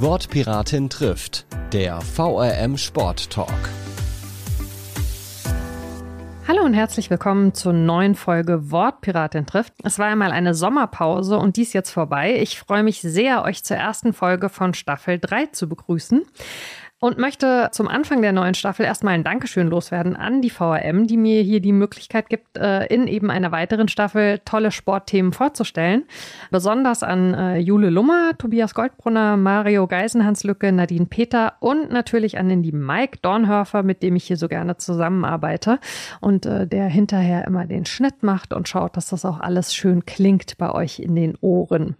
Wortpiratin 0.00 0.90
trifft, 0.90 1.44
der 1.72 2.00
VRM 2.00 2.78
Sport 2.78 3.30
Talk. 3.30 3.48
Hallo 6.46 6.62
und 6.62 6.72
herzlich 6.72 7.10
willkommen 7.10 7.52
zur 7.52 7.72
neuen 7.72 8.14
Folge 8.14 8.70
Wortpiratin 8.70 9.44
trifft. 9.44 9.72
Es 9.82 9.98
war 9.98 10.06
einmal 10.06 10.30
eine 10.30 10.54
Sommerpause 10.54 11.36
und 11.36 11.56
die 11.56 11.62
ist 11.62 11.72
jetzt 11.72 11.90
vorbei. 11.90 12.40
Ich 12.40 12.60
freue 12.60 12.84
mich 12.84 13.00
sehr, 13.00 13.42
euch 13.42 13.64
zur 13.64 13.76
ersten 13.76 14.12
Folge 14.12 14.48
von 14.48 14.72
Staffel 14.72 15.18
3 15.18 15.46
zu 15.46 15.68
begrüßen 15.68 16.24
und 17.00 17.18
möchte 17.18 17.68
zum 17.72 17.86
Anfang 17.86 18.22
der 18.22 18.32
neuen 18.32 18.54
Staffel 18.54 18.84
erstmal 18.84 19.14
ein 19.14 19.22
Dankeschön 19.22 19.68
loswerden 19.68 20.16
an 20.16 20.42
die 20.42 20.50
VRM, 20.50 21.06
die 21.06 21.16
mir 21.16 21.42
hier 21.42 21.60
die 21.60 21.72
Möglichkeit 21.72 22.28
gibt, 22.28 22.58
äh, 22.58 22.86
in 22.86 23.06
eben 23.06 23.30
einer 23.30 23.52
weiteren 23.52 23.88
Staffel 23.88 24.40
tolle 24.44 24.72
Sportthemen 24.72 25.32
vorzustellen. 25.32 26.04
Besonders 26.50 27.04
an 27.04 27.34
äh, 27.34 27.58
Jule 27.58 27.90
Lummer, 27.90 28.36
Tobias 28.36 28.74
Goldbrunner, 28.74 29.36
Mario 29.36 29.86
Geisenhans-Lücke, 29.86 30.72
Nadine 30.72 31.06
Peter 31.06 31.54
und 31.60 31.90
natürlich 31.90 32.38
an 32.38 32.48
den 32.48 32.64
lieben 32.64 32.84
Mike 32.84 33.18
Dornhörfer, 33.22 33.84
mit 33.84 34.02
dem 34.02 34.16
ich 34.16 34.24
hier 34.24 34.36
so 34.36 34.48
gerne 34.48 34.76
zusammenarbeite 34.76 35.78
und 36.20 36.46
äh, 36.46 36.66
der 36.66 36.86
hinterher 36.86 37.46
immer 37.46 37.64
den 37.66 37.86
Schnitt 37.86 38.22
macht 38.22 38.52
und 38.52 38.68
schaut, 38.68 38.96
dass 38.96 39.08
das 39.10 39.24
auch 39.24 39.38
alles 39.38 39.72
schön 39.72 40.04
klingt 40.04 40.58
bei 40.58 40.72
euch 40.72 40.98
in 40.98 41.14
den 41.14 41.36
Ohren. 41.40 41.96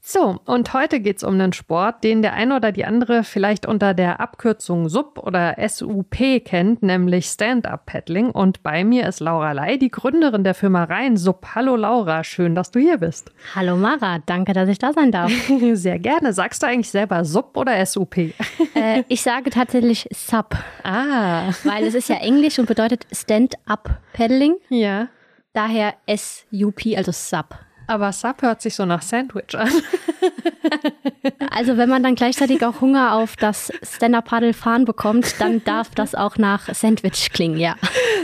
So, 0.00 0.40
und 0.46 0.72
heute 0.72 1.00
geht 1.00 1.18
es 1.18 1.24
um 1.24 1.34
einen 1.34 1.52
Sport, 1.52 2.02
den 2.02 2.22
der 2.22 2.32
eine 2.32 2.56
oder 2.56 2.72
die 2.72 2.84
andere 2.84 3.24
vielleicht 3.24 3.66
unter 3.66 3.94
der 3.94 4.20
Abkürzung 4.20 4.88
SUP 4.88 5.18
oder 5.18 5.56
SUP 5.68 6.16
kennt, 6.44 6.82
nämlich 6.82 7.26
Stand-Up-Paddling. 7.26 8.30
Und 8.30 8.62
bei 8.62 8.84
mir 8.84 9.06
ist 9.06 9.20
Laura 9.20 9.52
Ley, 9.52 9.78
die 9.78 9.90
Gründerin 9.90 10.44
der 10.44 10.54
Firma 10.54 10.84
Rhein 10.84 11.16
SUP. 11.16 11.48
Hallo 11.54 11.76
Laura, 11.76 12.24
schön, 12.24 12.54
dass 12.54 12.70
du 12.70 12.78
hier 12.78 12.98
bist. 12.98 13.32
Hallo 13.54 13.76
Mara, 13.76 14.20
danke, 14.24 14.52
dass 14.52 14.68
ich 14.68 14.78
da 14.78 14.92
sein 14.92 15.12
darf. 15.12 15.32
Sehr 15.74 15.98
gerne. 15.98 16.32
Sagst 16.32 16.62
du 16.62 16.66
eigentlich 16.66 16.90
selber 16.90 17.24
SUP 17.24 17.56
oder 17.56 17.84
SUP? 17.84 18.16
Äh, 18.16 19.02
ich 19.08 19.22
sage 19.22 19.50
tatsächlich 19.50 20.08
SUP. 20.12 20.56
Ah. 20.84 21.50
Weil 21.64 21.84
es 21.84 21.94
ist 21.94 22.08
ja 22.08 22.16
Englisch 22.16 22.58
und 22.58 22.66
bedeutet 22.66 23.06
Stand-Up-Paddling. 23.12 24.56
Ja. 24.68 25.08
Daher 25.52 25.94
SUP, 26.06 26.96
also 26.96 27.12
SUP. 27.12 27.56
Aber 27.88 28.12
Sub 28.12 28.42
hört 28.42 28.62
sich 28.62 28.76
so 28.76 28.84
nach 28.86 29.02
Sandwich 29.02 29.54
an. 29.54 29.70
also 31.50 31.76
wenn 31.76 31.88
man 31.88 32.02
dann 32.02 32.14
gleichzeitig 32.14 32.64
auch 32.64 32.80
Hunger 32.80 33.14
auf 33.14 33.36
das 33.36 33.72
Stand-Up-Paddle-Fahren 33.82 34.84
bekommt, 34.84 35.40
dann 35.40 35.62
darf 35.64 35.90
das 35.94 36.14
auch 36.14 36.36
nach 36.36 36.72
Sandwich 36.74 37.30
klingen, 37.32 37.58
ja. 37.58 37.76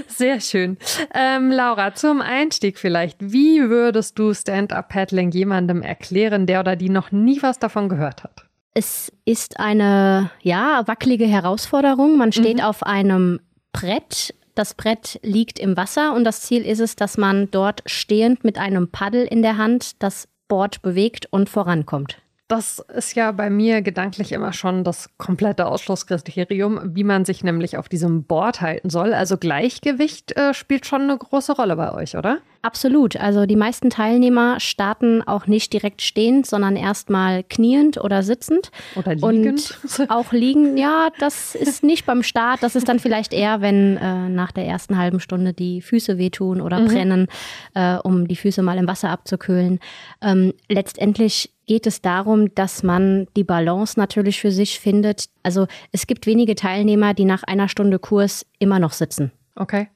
Sehr 0.06 0.40
schön. 0.40 0.76
Ähm, 1.14 1.50
Laura, 1.50 1.94
zum 1.94 2.20
Einstieg 2.20 2.78
vielleicht. 2.78 3.16
Wie 3.20 3.68
würdest 3.68 4.18
du 4.18 4.32
Stand-Up-Paddling 4.34 5.30
jemandem 5.30 5.82
erklären, 5.82 6.46
der 6.46 6.60
oder 6.60 6.76
die 6.76 6.90
noch 6.90 7.12
nie 7.12 7.42
was 7.42 7.58
davon 7.58 7.88
gehört 7.88 8.24
hat? 8.24 8.44
Es 8.74 9.12
ist 9.24 9.60
eine, 9.60 10.30
ja, 10.42 10.82
wackelige 10.86 11.26
Herausforderung. 11.26 12.18
Man 12.18 12.32
steht 12.32 12.58
mhm. 12.58 12.64
auf 12.64 12.82
einem 12.82 13.40
Brett 13.72 14.34
das 14.54 14.74
Brett 14.74 15.18
liegt 15.22 15.58
im 15.58 15.76
Wasser 15.76 16.14
und 16.14 16.24
das 16.24 16.42
Ziel 16.42 16.64
ist 16.64 16.80
es, 16.80 16.96
dass 16.96 17.18
man 17.18 17.50
dort 17.50 17.82
stehend 17.86 18.44
mit 18.44 18.58
einem 18.58 18.88
Paddel 18.88 19.24
in 19.24 19.42
der 19.42 19.56
Hand 19.56 20.02
das 20.02 20.28
Board 20.48 20.82
bewegt 20.82 21.26
und 21.30 21.48
vorankommt. 21.48 22.22
Das 22.54 22.78
ist 22.78 23.16
ja 23.16 23.32
bei 23.32 23.50
mir 23.50 23.82
gedanklich 23.82 24.30
immer 24.30 24.52
schon 24.52 24.84
das 24.84 25.10
komplette 25.18 25.66
Ausschlusskriterium, 25.66 26.94
wie 26.94 27.02
man 27.02 27.24
sich 27.24 27.42
nämlich 27.42 27.76
auf 27.78 27.88
diesem 27.88 28.22
Board 28.22 28.60
halten 28.60 28.90
soll. 28.90 29.12
Also 29.12 29.38
Gleichgewicht 29.38 30.36
äh, 30.36 30.54
spielt 30.54 30.86
schon 30.86 31.02
eine 31.02 31.18
große 31.18 31.56
Rolle 31.56 31.74
bei 31.74 31.92
euch, 31.92 32.16
oder? 32.16 32.38
Absolut. 32.62 33.16
Also 33.16 33.44
die 33.44 33.56
meisten 33.56 33.90
Teilnehmer 33.90 34.60
starten 34.60 35.20
auch 35.20 35.48
nicht 35.48 35.72
direkt 35.72 36.00
stehend, 36.00 36.46
sondern 36.46 36.76
erstmal 36.76 37.42
kniend 37.42 37.98
oder 37.98 38.22
sitzend. 38.22 38.70
Oder 38.94 39.16
liegend. 39.16 39.76
Und 39.98 40.08
auch 40.10 40.30
liegen, 40.30 40.76
ja, 40.76 41.08
das 41.18 41.56
ist 41.56 41.82
nicht 41.82 42.06
beim 42.06 42.22
Start. 42.22 42.62
Das 42.62 42.76
ist 42.76 42.88
dann 42.88 43.00
vielleicht 43.00 43.32
eher, 43.32 43.62
wenn 43.62 43.96
äh, 43.96 44.28
nach 44.28 44.52
der 44.52 44.64
ersten 44.64 44.96
halben 44.96 45.18
Stunde 45.18 45.54
die 45.54 45.82
Füße 45.82 46.18
wehtun 46.18 46.60
oder 46.60 46.78
mhm. 46.78 46.86
brennen, 46.86 47.26
äh, 47.74 47.96
um 47.96 48.28
die 48.28 48.36
Füße 48.36 48.62
mal 48.62 48.78
im 48.78 48.86
Wasser 48.86 49.10
abzukühlen. 49.10 49.80
Ähm, 50.22 50.54
letztendlich 50.68 51.50
geht 51.66 51.86
es 51.86 52.00
darum, 52.02 52.54
dass 52.54 52.82
man 52.82 53.26
die 53.36 53.44
Balance 53.44 53.98
natürlich 53.98 54.40
für 54.40 54.50
sich 54.50 54.80
findet. 54.80 55.26
Also 55.42 55.66
es 55.92 56.06
gibt 56.06 56.26
wenige 56.26 56.54
Teilnehmer, 56.54 57.14
die 57.14 57.24
nach 57.24 57.42
einer 57.42 57.68
Stunde 57.68 57.98
Kurs 57.98 58.46
immer 58.58 58.78
noch 58.78 58.92
sitzen. 58.92 59.32
Okay. 59.56 59.88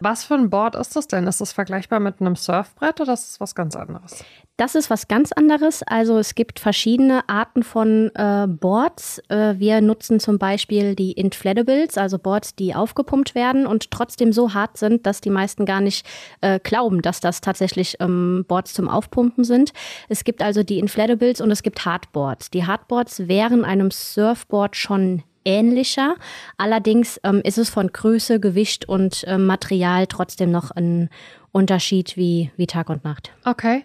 Was 0.00 0.24
für 0.24 0.34
ein 0.34 0.50
Board 0.50 0.76
ist 0.76 0.94
das 0.94 1.08
denn? 1.08 1.26
Ist 1.26 1.40
das 1.40 1.52
vergleichbar 1.52 1.98
mit 1.98 2.20
einem 2.20 2.36
Surfbrett 2.36 3.00
oder 3.00 3.14
ist 3.14 3.32
das 3.32 3.40
was 3.40 3.54
ganz 3.54 3.74
anderes? 3.74 4.22
Das 4.58 4.74
ist 4.74 4.90
was 4.90 5.08
ganz 5.08 5.32
anderes. 5.32 5.82
Also 5.82 6.18
es 6.18 6.34
gibt 6.34 6.60
verschiedene 6.60 7.26
Arten 7.26 7.62
von 7.62 8.10
äh, 8.14 8.46
Boards. 8.46 9.22
Äh, 9.28 9.54
wir 9.58 9.80
nutzen 9.80 10.20
zum 10.20 10.38
Beispiel 10.38 10.94
die 10.94 11.12
Inflatables, 11.12 11.96
also 11.96 12.18
Boards, 12.18 12.54
die 12.54 12.74
aufgepumpt 12.74 13.34
werden 13.34 13.66
und 13.66 13.90
trotzdem 13.90 14.32
so 14.32 14.52
hart 14.52 14.76
sind, 14.76 15.06
dass 15.06 15.22
die 15.22 15.30
meisten 15.30 15.64
gar 15.64 15.80
nicht 15.80 16.06
äh, 16.42 16.60
glauben, 16.60 17.00
dass 17.00 17.20
das 17.20 17.40
tatsächlich 17.40 17.96
ähm, 18.00 18.44
Boards 18.46 18.74
zum 18.74 18.88
Aufpumpen 18.90 19.44
sind. 19.44 19.72
Es 20.10 20.22
gibt 20.22 20.42
also 20.42 20.62
die 20.62 20.80
Inflatables 20.80 21.40
und 21.40 21.50
es 21.50 21.62
gibt 21.62 21.86
Hardboards. 21.86 22.50
Die 22.50 22.66
Hardboards 22.66 23.26
wären 23.26 23.64
einem 23.64 23.90
Surfboard 23.90 24.76
schon 24.76 25.22
ähnlicher. 25.44 26.14
Allerdings 26.56 27.20
ähm, 27.24 27.40
ist 27.44 27.58
es 27.58 27.70
von 27.70 27.88
Größe, 27.88 28.40
Gewicht 28.40 28.88
und 28.88 29.24
ähm, 29.26 29.46
Material 29.46 30.06
trotzdem 30.06 30.50
noch 30.50 30.70
ein 30.70 31.08
Unterschied 31.50 32.16
wie, 32.16 32.50
wie 32.56 32.66
Tag 32.66 32.90
und 32.90 33.04
Nacht. 33.04 33.32
Okay. 33.44 33.84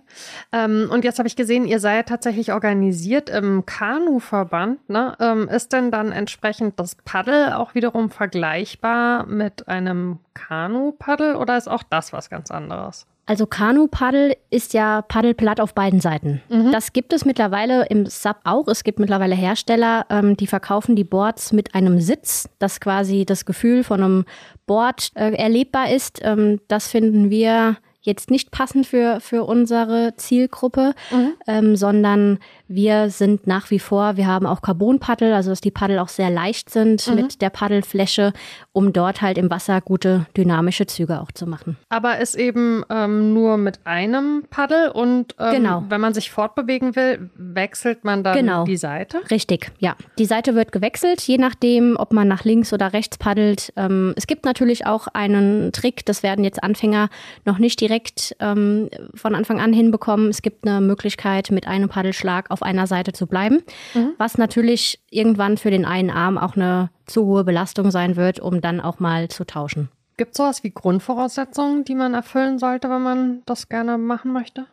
Ähm, 0.52 0.90
und 0.92 1.04
jetzt 1.06 1.18
habe 1.18 1.28
ich 1.28 1.36
gesehen, 1.36 1.66
ihr 1.66 1.80
seid 1.80 2.10
tatsächlich 2.10 2.52
organisiert 2.52 3.30
im 3.30 3.66
Kanu-Verband. 3.66 4.90
Ne? 4.90 5.16
Ähm, 5.20 5.48
ist 5.48 5.72
denn 5.72 5.90
dann 5.90 6.12
entsprechend 6.12 6.80
das 6.80 6.96
Paddel 6.96 7.54
auch 7.54 7.74
wiederum 7.74 8.10
vergleichbar 8.10 9.26
mit 9.26 9.68
einem 9.68 10.20
Kanu-Paddel 10.34 11.36
oder 11.36 11.58
ist 11.58 11.70
auch 11.70 11.84
das 11.84 12.12
was 12.12 12.30
ganz 12.30 12.52
anderes? 12.52 13.08
Also 13.26 13.46
Kanu-Paddel 13.46 14.36
ist 14.50 14.74
ja 14.74 15.02
Paddelplatt 15.02 15.62
auf 15.62 15.74
beiden 15.74 16.02
Seiten. 16.02 16.42
Mhm. 16.50 16.72
Das 16.72 16.92
gibt 16.92 17.14
es 17.14 17.24
mittlerweile 17.24 17.86
im 17.86 18.06
Sub 18.06 18.38
auch. 18.44 18.68
Es 18.68 18.84
gibt 18.84 19.00
mittlerweile 19.00 19.36
Hersteller, 19.36 20.06
ähm, 20.10 20.36
die 20.36 20.48
verkaufen 20.48 20.96
die 20.96 21.06
Boards 21.06 21.54
mit 21.54 21.74
einem 21.74 22.02
Sitz, 22.02 22.50
dass 22.60 22.82
quasi 22.82 23.26
das 23.26 23.46
Gefühl 23.46 23.84
von 23.84 24.04
einem 24.04 24.26
Board 24.66 25.12
äh, 25.16 25.32
erlebbar 25.34 25.90
ist. 25.90 26.20
Ähm, 26.22 26.60
das 26.68 26.90
finden 26.90 27.30
wir 27.30 27.78
jetzt 28.04 28.30
nicht 28.30 28.52
passend 28.52 28.86
für, 28.86 29.20
für 29.22 29.46
unsere 29.46 30.14
Zielgruppe, 30.18 30.94
mhm. 31.10 31.34
ähm, 31.48 31.76
sondern 31.76 32.40
wir 32.68 33.10
sind 33.10 33.48
nach 33.48 33.72
wie 33.72 33.80
vor, 33.80 34.18
wir 34.18 34.28
haben 34.28 34.46
auch 34.46 34.62
Carbonpaddel, 34.62 35.34
also 35.34 35.50
dass 35.50 35.62
die 35.62 35.72
Paddel 35.72 36.00
auch 36.00 36.10
sehr 36.10 36.30
leicht 36.30 36.70
sind 36.70 37.08
mhm. 37.08 37.16
mit 37.16 37.42
der 37.42 37.50
Paddelfläche, 37.50 38.34
um 38.74 38.92
dort 38.92 39.22
halt 39.22 39.38
im 39.38 39.50
Wasser 39.52 39.80
gute 39.82 40.26
dynamische 40.36 40.88
Züge 40.88 41.22
auch 41.22 41.32
zu 41.32 41.46
machen. 41.46 41.78
Aber 41.90 42.18
ist 42.18 42.36
eben 42.36 42.84
ähm, 42.90 43.34
nur 43.34 43.58
mit 43.58 43.80
einem 43.86 44.44
Paddel 44.50 44.90
und 44.90 45.36
ähm, 45.40 45.52
genau. 45.52 45.84
wenn 45.90 46.02
man 46.02 46.16
sich 46.16 46.32
fortbewegen 46.32 46.96
will, 46.96 47.30
wechselt 47.36 48.04
man 48.04 48.24
dann 48.24 48.36
genau. 48.36 48.66
die 48.66 48.78
Seite? 48.78 49.22
Richtig, 49.30 49.72
ja. 49.78 49.96
Die 50.18 50.26
Seite 50.26 50.56
wird 50.56 50.72
gewechselt, 50.72 51.22
je 51.22 51.38
nachdem, 51.38 51.96
ob 51.98 52.14
man 52.14 52.28
nach 52.28 52.44
links 52.44 52.74
oder 52.74 52.94
rechts 52.94 53.20
paddelt. 53.20 53.72
Ähm, 53.76 54.14
es 54.18 54.26
gibt 54.26 54.44
natürlich 54.44 54.88
auch 54.88 55.08
einen 55.08 55.72
Trick, 55.72 56.04
das 56.06 56.24
werden 56.24 56.44
jetzt 56.44 56.64
Anfänger 56.64 57.10
noch 57.46 57.60
nicht 57.60 57.80
direkt 57.80 58.36
ähm, 58.40 58.90
von 59.14 59.36
Anfang 59.36 59.62
an 59.62 59.72
hinbekommen. 59.72 60.30
Es 60.30 60.42
gibt 60.42 60.68
eine 60.68 60.82
Möglichkeit, 60.82 61.52
mit 61.52 61.68
einem 61.68 61.90
Paddelschlag 61.90 62.50
auf 62.50 62.64
einer 62.64 62.88
Seite 62.88 63.14
zu 63.14 63.28
bleiben, 63.28 63.62
mhm. 63.94 64.14
was 64.18 64.40
natürlich 64.40 65.00
irgendwann 65.12 65.58
für 65.58 65.70
den 65.70 65.86
einen 65.86 66.10
Arm 66.10 66.40
auch 66.40 66.56
eine 66.56 66.90
zu 67.06 67.26
hohe 67.26 67.44
Belastung 67.44 67.92
sein 67.92 68.16
wird, 68.16 68.40
um 68.40 68.62
dann 68.62 68.80
auch 68.80 69.00
mal 69.00 69.28
zu 69.28 69.46
tauschen. 69.46 69.90
Gibt 70.18 70.32
es 70.32 70.38
sowas 70.38 70.64
wie 70.64 70.72
Grundvoraussetzungen, 70.72 71.86
die 71.86 71.96
man 71.96 72.14
erfüllen 72.14 72.60
sollte, 72.60 72.90
wenn 72.90 73.02
man 73.02 73.42
das 73.46 73.68
gerne 73.68 73.98
machen 73.98 74.32
möchte? 74.32 74.68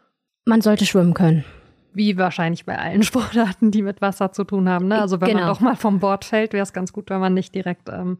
Man 0.44 0.60
sollte 0.60 0.84
schwimmen 0.84 1.14
können. 1.14 1.44
Wie 1.92 2.18
wahrscheinlich 2.18 2.66
bei 2.66 2.78
allen 2.78 3.02
Sportarten, 3.04 3.70
die 3.70 3.82
mit 3.82 4.02
Wasser 4.02 4.32
zu 4.32 4.44
tun 4.44 4.68
haben. 4.68 4.88
Ne? 4.88 5.00
Also 5.00 5.20
wenn 5.20 5.28
genau. 5.28 5.40
man 5.40 5.48
doch 5.48 5.60
mal 5.60 5.76
vom 5.76 5.98
Bord 5.98 6.24
fällt, 6.24 6.52
wäre 6.52 6.62
es 6.62 6.72
ganz 6.72 6.92
gut, 6.92 7.08
wenn 7.10 7.20
man 7.20 7.34
nicht 7.34 7.54
direkt 7.54 7.88
ähm, 7.88 8.18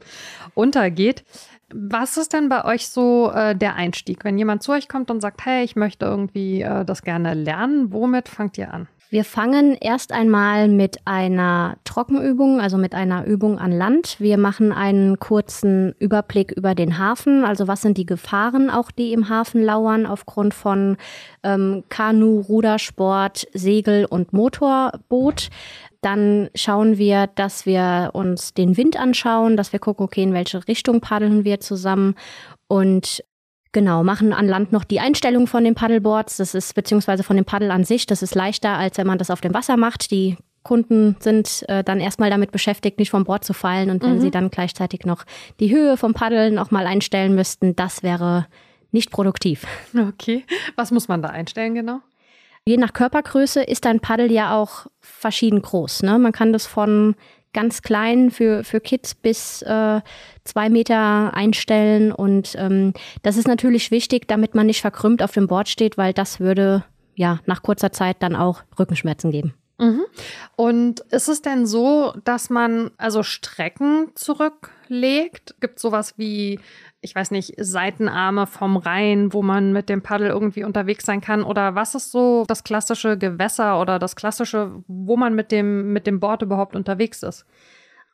untergeht. 0.54 1.24
Was 1.72 2.16
ist 2.16 2.32
denn 2.32 2.48
bei 2.48 2.64
euch 2.64 2.88
so 2.88 3.30
äh, 3.30 3.54
der 3.54 3.76
Einstieg? 3.76 4.24
Wenn 4.24 4.38
jemand 4.38 4.62
zu 4.62 4.72
euch 4.72 4.88
kommt 4.88 5.10
und 5.10 5.20
sagt, 5.20 5.44
hey, 5.44 5.62
ich 5.62 5.76
möchte 5.76 6.06
irgendwie 6.06 6.62
äh, 6.62 6.84
das 6.84 7.02
gerne 7.02 7.34
lernen, 7.34 7.92
womit 7.92 8.28
fangt 8.28 8.58
ihr 8.58 8.72
an? 8.72 8.88
Wir 9.12 9.24
fangen 9.24 9.76
erst 9.80 10.12
einmal 10.12 10.68
mit 10.68 10.98
einer 11.04 11.78
Trockenübung, 11.82 12.60
also 12.60 12.78
mit 12.78 12.94
einer 12.94 13.24
Übung 13.24 13.58
an 13.58 13.72
Land. 13.72 14.14
Wir 14.20 14.38
machen 14.38 14.70
einen 14.70 15.18
kurzen 15.18 15.96
Überblick 15.98 16.52
über 16.52 16.76
den 16.76 16.96
Hafen, 16.96 17.44
also 17.44 17.66
was 17.66 17.82
sind 17.82 17.98
die 17.98 18.06
Gefahren 18.06 18.70
auch, 18.70 18.92
die 18.92 19.12
im 19.12 19.28
Hafen 19.28 19.64
lauern 19.64 20.06
aufgrund 20.06 20.54
von 20.54 20.96
ähm, 21.42 21.82
Kanu, 21.88 22.38
Rudersport, 22.38 23.48
Segel 23.52 24.04
und 24.04 24.32
Motorboot. 24.32 25.48
Dann 26.02 26.48
schauen 26.54 26.96
wir, 26.96 27.26
dass 27.26 27.66
wir 27.66 28.10
uns 28.12 28.54
den 28.54 28.76
Wind 28.76 28.96
anschauen, 28.96 29.56
dass 29.56 29.72
wir 29.72 29.80
gucken, 29.80 30.04
okay, 30.04 30.22
in 30.22 30.34
welche 30.34 30.68
Richtung 30.68 31.00
paddeln 31.00 31.44
wir 31.44 31.58
zusammen 31.58 32.14
und 32.68 33.24
Genau, 33.72 34.02
machen 34.02 34.32
an 34.32 34.48
Land 34.48 34.72
noch 34.72 34.84
die 34.84 34.98
Einstellung 34.98 35.46
von 35.46 35.62
den 35.62 35.74
Paddleboards. 35.74 36.38
Das 36.38 36.54
ist 36.54 36.74
beziehungsweise 36.74 37.22
von 37.22 37.36
dem 37.36 37.44
Paddel 37.44 37.70
an 37.70 37.84
sich. 37.84 38.06
Das 38.06 38.22
ist 38.22 38.34
leichter, 38.34 38.70
als 38.70 38.98
wenn 38.98 39.06
man 39.06 39.18
das 39.18 39.30
auf 39.30 39.40
dem 39.40 39.54
Wasser 39.54 39.76
macht. 39.76 40.10
Die 40.10 40.36
Kunden 40.62 41.16
sind 41.20 41.64
äh, 41.68 41.84
dann 41.84 42.00
erstmal 42.00 42.30
damit 42.30 42.50
beschäftigt, 42.50 42.98
nicht 42.98 43.10
vom 43.10 43.24
Bord 43.24 43.44
zu 43.44 43.52
fallen. 43.52 43.90
Und 43.90 44.02
wenn 44.02 44.16
mhm. 44.16 44.20
sie 44.20 44.30
dann 44.30 44.50
gleichzeitig 44.50 45.06
noch 45.06 45.24
die 45.60 45.70
Höhe 45.70 45.96
vom 45.96 46.14
Paddeln 46.14 46.54
noch 46.54 46.70
mal 46.70 46.86
einstellen 46.86 47.34
müssten, 47.34 47.76
das 47.76 48.02
wäre 48.02 48.46
nicht 48.90 49.10
produktiv. 49.10 49.66
Okay. 49.96 50.44
Was 50.74 50.90
muss 50.90 51.06
man 51.06 51.22
da 51.22 51.28
einstellen 51.28 51.74
genau? 51.74 52.00
Je 52.66 52.76
nach 52.76 52.92
Körpergröße 52.92 53.62
ist 53.62 53.86
ein 53.86 54.00
Paddel 54.00 54.30
ja 54.30 54.56
auch 54.56 54.86
verschieden 55.00 55.62
groß. 55.62 56.02
Ne? 56.02 56.18
Man 56.18 56.32
kann 56.32 56.52
das 56.52 56.66
von 56.66 57.14
ganz 57.52 57.82
klein 57.82 58.30
für, 58.30 58.64
für 58.64 58.80
Kids 58.80 59.14
bis 59.14 59.62
äh, 59.62 60.00
zwei 60.44 60.68
Meter 60.70 61.34
einstellen. 61.34 62.12
Und 62.12 62.54
ähm, 62.56 62.92
das 63.22 63.36
ist 63.36 63.48
natürlich 63.48 63.90
wichtig, 63.90 64.28
damit 64.28 64.54
man 64.54 64.66
nicht 64.66 64.80
verkrümmt 64.80 65.22
auf 65.22 65.32
dem 65.32 65.46
Board 65.46 65.68
steht, 65.68 65.98
weil 65.98 66.12
das 66.12 66.40
würde 66.40 66.84
ja 67.14 67.40
nach 67.46 67.62
kurzer 67.62 67.92
Zeit 67.92 68.16
dann 68.20 68.36
auch 68.36 68.62
Rückenschmerzen 68.78 69.30
geben. 69.30 69.54
Mhm. 69.78 70.02
Und 70.56 71.00
ist 71.10 71.28
es 71.28 71.42
denn 71.42 71.66
so, 71.66 72.14
dass 72.24 72.50
man 72.50 72.90
also 72.98 73.22
Strecken 73.22 74.10
zurücklegt? 74.90 75.54
Gibt 75.60 75.76
es 75.76 75.82
sowas 75.82 76.14
wie, 76.18 76.60
ich 77.00 77.14
weiß 77.14 77.30
nicht, 77.30 77.54
Seitenarme 77.56 78.46
vom 78.46 78.76
Rhein, 78.76 79.32
wo 79.32 79.42
man 79.42 79.72
mit 79.72 79.88
dem 79.88 80.02
Paddel 80.02 80.28
irgendwie 80.28 80.64
unterwegs 80.64 81.04
sein 81.04 81.20
kann? 81.20 81.42
Oder 81.42 81.74
was 81.74 81.94
ist 81.94 82.10
so 82.10 82.44
das 82.46 82.64
klassische 82.64 83.16
Gewässer 83.16 83.80
oder 83.80 83.98
das 83.98 84.16
klassische, 84.16 84.82
wo 84.86 85.16
man 85.16 85.34
mit 85.34 85.52
dem, 85.52 85.92
mit 85.92 86.06
dem 86.06 86.20
Board 86.20 86.42
überhaupt 86.42 86.76
unterwegs 86.76 87.22
ist? 87.22 87.46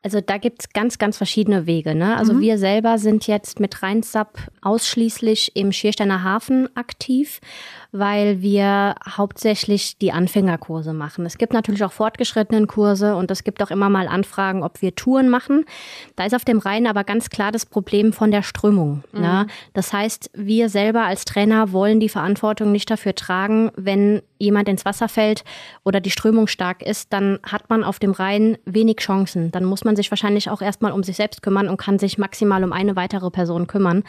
Also 0.07 0.21
da 0.21 0.39
gibt 0.39 0.61
es 0.61 0.69
ganz, 0.69 0.99
ganz 0.99 1.17
verschiedene 1.17 1.67
Wege. 1.67 1.97
Ne? 1.97 2.17
Also 2.17 2.33
mhm. 2.33 2.41
wir 2.41 2.59
selber 2.59 2.97
sind 2.97 3.27
jetzt 3.27 3.59
mit 3.59 3.83
Rheinsub 3.83 4.39
ausschließlich 4.63 5.57
im 5.57 5.73
Schiersteiner 5.73 6.23
Hafen 6.23 6.69
aktiv 6.77 7.41
weil 7.99 8.43
wir 8.43 8.95
hauptsächlich 9.09 9.99
die 9.99 10.13
Anfängerkurse 10.13 10.93
machen. 10.93 11.25
Es 11.27 11.39
gibt 11.39 11.53
natürlich 11.53 11.85
auch 11.85 11.93
fortgeschrittenen 11.93 12.67
Kurse 12.67 13.17
und 13.17 13.31
es 13.31 13.45
gibt 13.45 13.63
auch 13.63 13.71
immer 13.71 13.89
mal 13.89 14.09
Anfragen, 14.09 14.63
ob 14.63 14.83
wir 14.83 14.95
Touren 14.95 15.29
machen. 15.29 15.65
Da 16.15 16.27
ist 16.27 16.35
auf 16.35 16.45
dem 16.45 16.59
Rhein 16.59 16.87
aber 16.87 17.05
ganz 17.05 17.31
klar 17.31 17.53
das 17.53 17.67
Problem 17.67 18.13
von 18.13 18.31
der 18.31 18.43
Strömung. 18.43 19.03
Mhm. 19.13 19.23
Ja. 19.23 19.47
Das 19.73 19.93
heißt, 19.93 20.31
wir 20.35 20.69
selber 20.69 21.03
als 21.05 21.25
Trainer 21.25 21.73
wollen 21.73 22.01
die 22.01 22.09
Verantwortung 22.09 22.73
nicht 22.73 22.91
dafür 22.91 23.15
tragen, 23.15 23.71
wenn 23.77 24.23
jemand 24.39 24.69
ins 24.69 24.85
Wasser 24.85 25.09
fällt 25.09 25.45
oder 25.83 26.01
die 26.01 26.11
Strömung 26.11 26.47
stark 26.47 26.83
ist, 26.83 27.13
dann 27.13 27.39
hat 27.43 27.71
man 27.71 27.83
auf 27.83 27.99
dem 27.99 28.13
Rhein 28.13 28.59
wenig 28.67 28.97
Chancen. 28.99 29.51
Dann 29.51 29.65
muss 29.65 29.85
man 29.85 29.96
sich 29.97 30.11
wahrscheinlich 30.11 30.51
auch 30.51 30.63
erstmal 30.63 30.93
um 30.93 31.03
sich 31.03 31.17
selbst 31.17 31.43
kümmern 31.43 31.69
und 31.69 31.77
kann 31.77 31.99
sich 31.99 32.19
maximal 32.19 32.63
um 32.65 32.73
eine 32.73 32.97
weitere 32.97 33.31
Person 33.31 33.67
kümmern. 33.67 34.05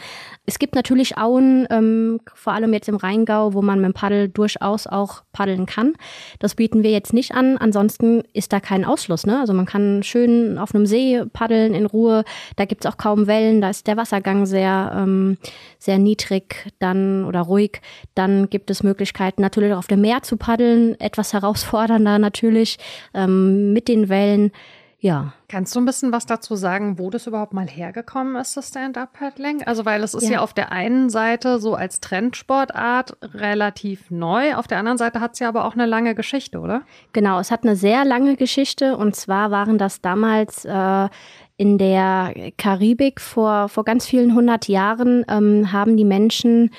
Es 0.46 0.58
gibt 0.58 0.74
natürlich 0.74 1.18
Auen, 1.18 1.66
ähm, 1.70 2.20
vor 2.34 2.52
allem 2.52 2.72
jetzt 2.72 2.88
im 2.88 2.96
Rheingau, 2.96 3.54
wo 3.54 3.62
man 3.62 3.80
mit 3.80 3.86
dem 3.86 3.94
Paddel 3.94 4.28
durchaus 4.28 4.86
auch 4.86 5.22
paddeln 5.32 5.66
kann. 5.66 5.94
Das 6.38 6.54
bieten 6.54 6.82
wir 6.82 6.90
jetzt 6.90 7.12
nicht 7.12 7.32
an. 7.32 7.58
Ansonsten 7.58 8.22
ist 8.32 8.52
da 8.52 8.60
kein 8.60 8.84
Ausschluss. 8.84 9.26
Ne? 9.26 9.38
Also 9.38 9.52
man 9.52 9.66
kann 9.66 10.02
schön 10.02 10.58
auf 10.58 10.74
einem 10.74 10.86
See 10.86 11.22
paddeln 11.32 11.74
in 11.74 11.86
Ruhe. 11.86 12.24
Da 12.56 12.64
gibt 12.64 12.84
es 12.84 12.90
auch 12.90 12.96
kaum 12.96 13.26
Wellen. 13.26 13.60
Da 13.60 13.70
ist 13.70 13.86
der 13.86 13.96
Wassergang 13.96 14.46
sehr, 14.46 14.92
ähm, 14.94 15.38
sehr 15.78 15.98
niedrig 15.98 16.72
dann 16.78 17.24
oder 17.24 17.40
ruhig. 17.40 17.80
Dann 18.14 18.50
gibt 18.50 18.70
es 18.70 18.82
Möglichkeiten 18.82 19.42
natürlich 19.42 19.72
auch 19.72 19.78
auf 19.78 19.86
dem 19.86 20.00
Meer 20.00 20.22
zu 20.22 20.36
paddeln. 20.36 20.98
Etwas 21.00 21.32
herausfordernder 21.32 22.18
natürlich 22.18 22.78
ähm, 23.14 23.72
mit 23.72 23.88
den 23.88 24.08
Wellen. 24.08 24.52
Ja. 25.00 25.32
Kannst 25.48 25.76
du 25.76 25.80
ein 25.80 25.84
bisschen 25.84 26.10
was 26.12 26.26
dazu 26.26 26.56
sagen, 26.56 26.98
wo 26.98 27.08
das 27.08 27.28
überhaupt 27.28 27.52
mal 27.52 27.68
hergekommen 27.68 28.34
ist, 28.36 28.56
das 28.56 28.68
Stand-Up-Paddling? 28.68 29.62
Also, 29.62 29.84
weil 29.84 30.02
es 30.02 30.12
ist 30.12 30.24
ja. 30.24 30.32
ja. 30.32 30.40
auf 30.40 30.52
der 30.52 30.72
einen 30.72 31.08
Seite 31.08 31.60
so 31.60 31.74
als 31.74 32.00
Trendsportart 32.00 33.16
relativ 33.34 34.10
neu, 34.10 34.56
auf 34.56 34.66
der 34.66 34.78
anderen 34.78 34.98
Seite 34.98 35.20
hat 35.20 35.34
es 35.34 35.38
ja 35.38 35.48
aber 35.48 35.64
auch 35.66 35.74
eine 35.74 35.86
lange 35.86 36.16
Geschichte, 36.16 36.58
oder? 36.58 36.82
Genau, 37.12 37.38
es 37.38 37.52
hat 37.52 37.62
eine 37.62 37.76
sehr 37.76 38.04
lange 38.04 38.36
Geschichte 38.36 38.96
und 38.96 39.14
zwar 39.14 39.52
waren 39.52 39.78
das 39.78 40.00
damals 40.00 40.64
äh, 40.64 41.08
in 41.56 41.78
der 41.78 42.52
Karibik 42.56 43.20
vor, 43.20 43.68
vor 43.68 43.84
ganz 43.84 44.06
vielen 44.06 44.34
hundert 44.34 44.68
Jahren 44.68 45.24
ähm, 45.28 45.72
haben 45.72 45.96
die 45.96 46.04
Menschen 46.04 46.70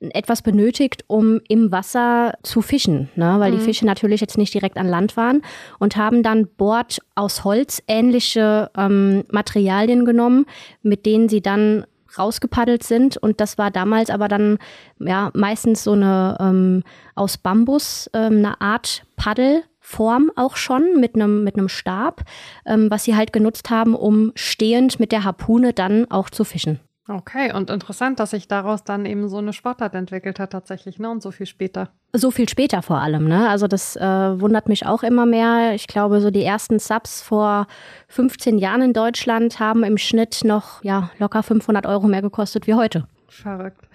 etwas 0.00 0.42
benötigt, 0.42 1.04
um 1.06 1.40
im 1.48 1.72
Wasser 1.72 2.34
zu 2.42 2.60
fischen, 2.60 3.08
ne? 3.16 3.36
weil 3.38 3.52
mhm. 3.52 3.58
die 3.58 3.64
Fische 3.64 3.86
natürlich 3.86 4.20
jetzt 4.20 4.36
nicht 4.36 4.52
direkt 4.52 4.76
an 4.76 4.88
Land 4.88 5.16
waren 5.16 5.42
und 5.78 5.96
haben 5.96 6.22
dann 6.22 6.46
Bord 6.46 6.98
aus 7.14 7.44
Holz 7.44 7.82
ähnliche 7.88 8.70
ähm, 8.76 9.24
Materialien 9.30 10.04
genommen, 10.04 10.44
mit 10.82 11.06
denen 11.06 11.28
sie 11.28 11.40
dann 11.40 11.86
rausgepaddelt 12.18 12.82
sind 12.82 13.16
und 13.16 13.40
das 13.40 13.58
war 13.58 13.70
damals 13.70 14.10
aber 14.10 14.28
dann 14.28 14.58
ja 14.98 15.30
meistens 15.34 15.84
so 15.84 15.92
eine 15.92 16.36
ähm, 16.40 16.82
aus 17.14 17.36
Bambus 17.36 18.10
ähm, 18.14 18.38
eine 18.38 18.60
Art 18.60 19.04
Paddelform 19.16 20.30
auch 20.34 20.56
schon 20.56 20.98
mit 21.00 21.14
einem 21.14 21.44
mit 21.44 21.56
einem 21.56 21.68
Stab, 21.68 22.22
ähm, 22.64 22.90
was 22.90 23.04
sie 23.04 23.16
halt 23.16 23.32
genutzt 23.32 23.70
haben, 23.70 23.94
um 23.94 24.32
stehend 24.34 24.98
mit 24.98 25.12
der 25.12 25.24
Harpune 25.24 25.72
dann 25.72 26.10
auch 26.10 26.30
zu 26.30 26.44
fischen. 26.44 26.80
Okay, 27.08 27.52
und 27.52 27.70
interessant, 27.70 28.18
dass 28.18 28.30
sich 28.30 28.48
daraus 28.48 28.82
dann 28.82 29.06
eben 29.06 29.28
so 29.28 29.38
eine 29.38 29.52
Sportart 29.52 29.94
entwickelt 29.94 30.40
hat 30.40 30.50
tatsächlich, 30.50 30.98
ne? 30.98 31.08
Und 31.08 31.22
so 31.22 31.30
viel 31.30 31.46
später. 31.46 31.90
So 32.12 32.32
viel 32.32 32.48
später 32.48 32.82
vor 32.82 32.98
allem, 32.98 33.28
ne? 33.28 33.48
Also 33.48 33.68
das 33.68 33.94
äh, 33.94 34.40
wundert 34.40 34.68
mich 34.68 34.86
auch 34.86 35.04
immer 35.04 35.24
mehr. 35.24 35.74
Ich 35.74 35.86
glaube, 35.86 36.20
so 36.20 36.32
die 36.32 36.42
ersten 36.42 36.80
Subs 36.80 37.22
vor 37.22 37.68
15 38.08 38.58
Jahren 38.58 38.82
in 38.82 38.92
Deutschland 38.92 39.60
haben 39.60 39.84
im 39.84 39.98
Schnitt 39.98 40.40
noch 40.42 40.82
ja 40.82 41.10
locker 41.18 41.44
500 41.44 41.86
Euro 41.86 42.08
mehr 42.08 42.22
gekostet 42.22 42.66
wie 42.66 42.74
heute. 42.74 43.06
Verrückt. 43.28 43.86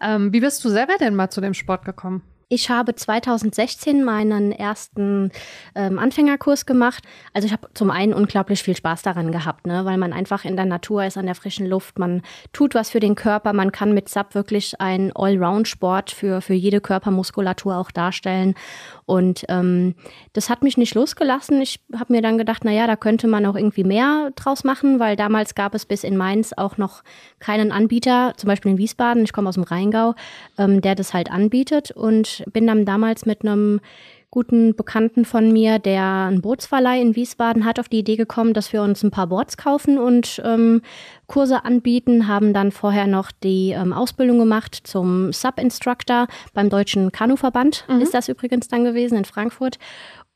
Ähm, 0.00 0.32
wie 0.32 0.40
bist 0.40 0.64
du 0.64 0.68
selber 0.68 0.94
denn 0.98 1.14
mal 1.14 1.30
zu 1.30 1.40
dem 1.40 1.54
Sport 1.54 1.84
gekommen? 1.84 2.22
Ich 2.48 2.70
habe 2.70 2.94
2016 2.94 4.04
meinen 4.04 4.52
ersten 4.52 5.32
ähm, 5.74 5.98
Anfängerkurs 5.98 6.64
gemacht. 6.64 7.02
Also 7.32 7.46
ich 7.46 7.52
habe 7.52 7.66
zum 7.74 7.90
einen 7.90 8.14
unglaublich 8.14 8.62
viel 8.62 8.76
Spaß 8.76 9.02
daran 9.02 9.32
gehabt, 9.32 9.66
ne? 9.66 9.84
weil 9.84 9.98
man 9.98 10.12
einfach 10.12 10.44
in 10.44 10.54
der 10.54 10.64
Natur 10.64 11.04
ist, 11.04 11.18
an 11.18 11.26
der 11.26 11.34
frischen 11.34 11.66
Luft, 11.66 11.98
man 11.98 12.22
tut 12.52 12.76
was 12.76 12.90
für 12.90 13.00
den 13.00 13.16
Körper, 13.16 13.52
man 13.52 13.72
kann 13.72 13.94
mit 13.94 14.08
SAP 14.08 14.36
wirklich 14.36 14.80
einen 14.80 15.10
Allround-Sport 15.16 16.12
für, 16.12 16.40
für 16.40 16.54
jede 16.54 16.80
Körpermuskulatur 16.80 17.76
auch 17.76 17.90
darstellen. 17.90 18.54
Und 19.06 19.44
ähm, 19.48 19.96
das 20.32 20.48
hat 20.48 20.62
mich 20.62 20.76
nicht 20.76 20.94
losgelassen. 20.94 21.60
Ich 21.60 21.80
habe 21.98 22.12
mir 22.12 22.22
dann 22.22 22.38
gedacht, 22.38 22.64
naja, 22.64 22.86
da 22.86 22.94
könnte 22.94 23.26
man 23.26 23.44
auch 23.46 23.56
irgendwie 23.56 23.84
mehr 23.84 24.30
draus 24.36 24.62
machen, 24.62 25.00
weil 25.00 25.16
damals 25.16 25.56
gab 25.56 25.74
es 25.74 25.84
bis 25.84 26.04
in 26.04 26.16
Mainz 26.16 26.52
auch 26.56 26.76
noch 26.76 27.02
keinen 27.40 27.72
Anbieter, 27.72 28.34
zum 28.36 28.46
Beispiel 28.46 28.70
in 28.70 28.78
Wiesbaden, 28.78 29.24
ich 29.24 29.32
komme 29.32 29.48
aus 29.48 29.56
dem 29.56 29.64
Rheingau, 29.64 30.14
ähm, 30.58 30.80
der 30.80 30.94
das 30.94 31.12
halt 31.12 31.30
anbietet. 31.30 31.90
Und 31.90 32.35
bin 32.52 32.66
dann 32.66 32.84
damals 32.84 33.26
mit 33.26 33.42
einem 33.42 33.80
guten 34.30 34.74
Bekannten 34.74 35.24
von 35.24 35.52
mir, 35.52 35.78
der 35.78 36.02
einen 36.02 36.42
Bootsverleih 36.42 37.00
in 37.00 37.16
Wiesbaden 37.16 37.64
hat, 37.64 37.78
auf 37.80 37.88
die 37.88 38.00
Idee 38.00 38.16
gekommen, 38.16 38.54
dass 38.54 38.72
wir 38.72 38.82
uns 38.82 39.02
ein 39.02 39.10
paar 39.10 39.28
Boards 39.28 39.56
kaufen 39.56 39.98
und 39.98 40.42
ähm, 40.44 40.82
Kurse 41.26 41.64
anbieten, 41.64 42.28
haben 42.28 42.52
dann 42.52 42.72
vorher 42.72 43.06
noch 43.06 43.30
die 43.30 43.70
ähm, 43.70 43.92
Ausbildung 43.92 44.38
gemacht 44.38 44.78
zum 44.84 45.32
Sub-Instructor 45.32 46.26
beim 46.52 46.68
Deutschen 46.68 47.12
Kanuverband, 47.12 47.86
mhm. 47.88 48.00
ist 48.00 48.14
das 48.14 48.28
übrigens 48.28 48.68
dann 48.68 48.84
gewesen 48.84 49.16
in 49.16 49.24
Frankfurt. 49.24 49.78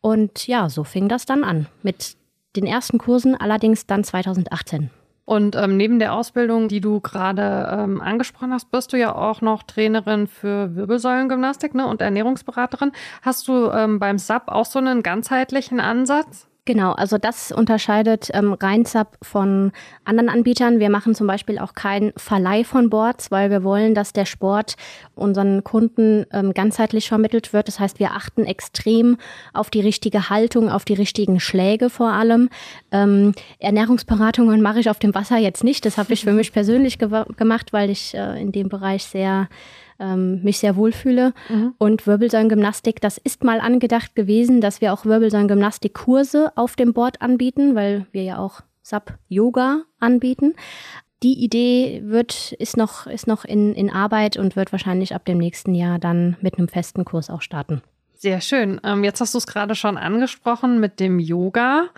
Und 0.00 0.46
ja, 0.46 0.68
so 0.70 0.84
fing 0.84 1.08
das 1.08 1.26
dann 1.26 1.44
an 1.44 1.66
mit 1.82 2.16
den 2.56 2.66
ersten 2.66 2.98
Kursen, 2.98 3.34
allerdings 3.34 3.86
dann 3.86 4.02
2018. 4.02 4.90
Und 5.24 5.54
ähm, 5.54 5.76
neben 5.76 5.98
der 5.98 6.12
Ausbildung, 6.12 6.68
die 6.68 6.80
du 6.80 7.00
gerade 7.00 7.68
ähm, 7.72 8.00
angesprochen 8.00 8.52
hast, 8.52 8.70
bist 8.70 8.92
du 8.92 8.98
ja 8.98 9.14
auch 9.14 9.40
noch 9.40 9.62
Trainerin 9.62 10.26
für 10.26 10.74
Wirbelsäulengymnastik 10.74 11.74
ne, 11.74 11.86
und 11.86 12.02
Ernährungsberaterin. 12.02 12.92
Hast 13.22 13.46
du 13.46 13.70
ähm, 13.70 13.98
beim 13.98 14.18
SAP 14.18 14.48
auch 14.48 14.64
so 14.66 14.80
einen 14.80 15.02
ganzheitlichen 15.02 15.78
Ansatz? 15.78 16.50
Genau, 16.66 16.92
also 16.92 17.16
das 17.16 17.52
unterscheidet 17.52 18.28
ähm, 18.34 18.52
Rheinzap 18.52 19.16
von 19.22 19.72
anderen 20.04 20.28
Anbietern. 20.28 20.78
Wir 20.78 20.90
machen 20.90 21.14
zum 21.14 21.26
Beispiel 21.26 21.58
auch 21.58 21.72
keinen 21.72 22.12
Verleih 22.16 22.64
von 22.64 22.90
Boards, 22.90 23.30
weil 23.30 23.50
wir 23.50 23.64
wollen, 23.64 23.94
dass 23.94 24.12
der 24.12 24.26
Sport 24.26 24.76
unseren 25.14 25.64
Kunden 25.64 26.26
ähm, 26.32 26.52
ganzheitlich 26.52 27.08
vermittelt 27.08 27.54
wird. 27.54 27.68
Das 27.68 27.80
heißt, 27.80 27.98
wir 27.98 28.12
achten 28.12 28.44
extrem 28.44 29.16
auf 29.54 29.70
die 29.70 29.80
richtige 29.80 30.28
Haltung, 30.28 30.68
auf 30.68 30.84
die 30.84 30.94
richtigen 30.94 31.40
Schläge 31.40 31.88
vor 31.88 32.12
allem. 32.12 32.50
Ähm, 32.92 33.32
Ernährungsberatungen 33.58 34.60
mache 34.60 34.80
ich 34.80 34.90
auf 34.90 34.98
dem 34.98 35.14
Wasser 35.14 35.38
jetzt 35.38 35.64
nicht. 35.64 35.86
Das 35.86 35.96
habe 35.96 36.12
ich 36.12 36.24
für 36.24 36.32
mich 36.34 36.52
persönlich 36.52 36.98
ge 36.98 37.24
gemacht, 37.36 37.72
weil 37.72 37.90
ich 37.90 38.14
äh, 38.14 38.40
in 38.40 38.52
dem 38.52 38.68
Bereich 38.68 39.04
sehr 39.04 39.48
ähm, 40.00 40.42
mich 40.42 40.59
sehr 40.59 40.76
wohlfühle. 40.76 41.33
Mhm. 41.49 41.75
Und 41.78 42.07
Wirbelsäulengymnastik, 42.07 43.00
das 43.00 43.19
ist 43.19 43.45
mal 43.45 43.61
angedacht 43.61 44.16
gewesen, 44.16 44.61
dass 44.61 44.80
wir 44.80 44.92
auch 44.92 45.04
Wirbelsäulengymnastikkurse 45.04 46.52
auf 46.57 46.75
dem 46.75 46.92
Board 46.92 47.23
anbieten, 47.23 47.75
weil 47.75 48.07
wir 48.12 48.23
ja 48.23 48.38
auch 48.38 48.62
Sub-Yoga 48.83 49.83
anbieten. 50.00 50.54
Die 51.23 51.45
Idee 51.45 52.02
wird, 52.04 52.52
ist 52.52 52.76
noch, 52.76 53.07
ist 53.07 53.26
noch 53.26 53.45
in, 53.45 53.75
in 53.75 53.90
Arbeit 53.90 54.38
und 54.38 54.57
wird 54.57 54.73
wahrscheinlich 54.73 55.14
ab 55.14 55.26
dem 55.26 55.38
nächsten 55.38 55.75
Jahr 55.75 55.99
dann 55.99 56.37
mit 56.40 56.57
einem 56.57 56.69
festen 56.69 57.04
Kurs 57.04 57.28
auch 57.28 57.42
starten. 57.42 57.83
Sehr 58.22 58.42
schön. 58.42 58.82
Ähm, 58.84 59.02
jetzt 59.02 59.22
hast 59.22 59.32
du 59.32 59.38
es 59.38 59.46
gerade 59.46 59.74
schon 59.74 59.96
angesprochen 59.96 60.78
mit 60.78 61.00
dem 61.00 61.18
Yoga. 61.18 61.88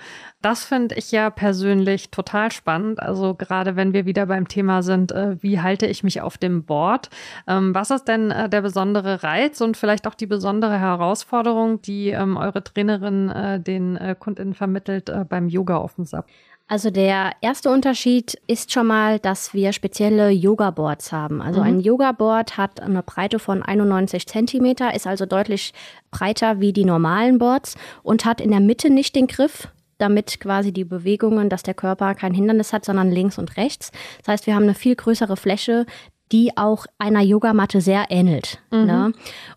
Das 0.40 0.64
finde 0.64 0.94
ich 0.94 1.10
ja 1.10 1.30
persönlich 1.30 2.12
total 2.12 2.52
spannend. 2.52 3.00
Also 3.02 3.34
gerade 3.34 3.74
wenn 3.74 3.92
wir 3.92 4.06
wieder 4.06 4.26
beim 4.26 4.46
Thema 4.46 4.84
sind, 4.84 5.10
äh, 5.10 5.42
wie 5.42 5.60
halte 5.60 5.86
ich 5.86 6.04
mich 6.04 6.20
auf 6.20 6.38
dem 6.38 6.62
Board? 6.62 7.10
Ähm, 7.48 7.74
was 7.74 7.90
ist 7.90 8.04
denn 8.04 8.30
äh, 8.30 8.48
der 8.48 8.62
besondere 8.62 9.24
Reiz 9.24 9.60
und 9.60 9.76
vielleicht 9.76 10.06
auch 10.06 10.14
die 10.14 10.26
besondere 10.26 10.78
Herausforderung, 10.78 11.82
die 11.82 12.10
ähm, 12.10 12.36
eure 12.36 12.62
Trainerin 12.62 13.28
äh, 13.28 13.58
den 13.58 13.98
Kundinnen 14.20 14.54
vermittelt 14.54 15.10
beim 15.28 15.48
Yoga 15.48 15.78
auf 15.78 15.96
dem 15.96 16.04
SAP? 16.04 16.26
Also 16.72 16.88
der 16.88 17.32
erste 17.42 17.68
Unterschied 17.68 18.40
ist 18.46 18.72
schon 18.72 18.86
mal, 18.86 19.18
dass 19.18 19.52
wir 19.52 19.74
spezielle 19.74 20.30
Yoga-Boards 20.30 21.12
haben. 21.12 21.42
Also 21.42 21.60
mhm. 21.60 21.66
ein 21.66 21.80
Yoga-Board 21.80 22.56
hat 22.56 22.80
eine 22.80 23.02
Breite 23.02 23.38
von 23.38 23.62
91 23.62 24.26
Zentimeter, 24.26 24.94
ist 24.94 25.06
also 25.06 25.26
deutlich 25.26 25.74
breiter 26.10 26.60
wie 26.60 26.72
die 26.72 26.86
normalen 26.86 27.36
Boards 27.36 27.74
und 28.02 28.24
hat 28.24 28.40
in 28.40 28.52
der 28.52 28.60
Mitte 28.60 28.88
nicht 28.88 29.14
den 29.14 29.26
Griff, 29.26 29.68
damit 29.98 30.40
quasi 30.40 30.72
die 30.72 30.86
Bewegungen, 30.86 31.50
dass 31.50 31.62
der 31.62 31.74
Körper 31.74 32.14
kein 32.14 32.32
Hindernis 32.32 32.72
hat, 32.72 32.86
sondern 32.86 33.10
links 33.10 33.36
und 33.36 33.58
rechts. 33.58 33.92
Das 34.24 34.28
heißt, 34.28 34.46
wir 34.46 34.54
haben 34.54 34.62
eine 34.62 34.72
viel 34.72 34.96
größere 34.96 35.36
Fläche, 35.36 35.84
die 36.32 36.56
auch 36.56 36.86
einer 36.98 37.20
Yogamatte 37.20 37.80
sehr 37.80 38.06
ähnelt. 38.08 38.58
Mhm. 38.70 38.86
Ne? 38.86 39.12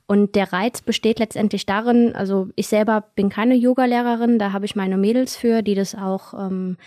Und 0.06 0.36
der 0.36 0.52
Reiz 0.52 0.82
besteht 0.82 1.20
letztendlich 1.20 1.66
darin, 1.66 2.16
also 2.16 2.50
ich 2.56 2.68
selber 2.68 3.06
bin 3.16 3.30
keine 3.30 3.56
Yogalehrerin, 3.56 4.38
da 4.38 4.52
habe 4.52 4.66
ich 4.66 4.76
meine 4.76 4.98
Mädels 4.98 5.36
für, 5.36 5.62
die 5.62 5.76
das 5.76 5.96
auch 5.96 6.34
ähm, 6.34 6.78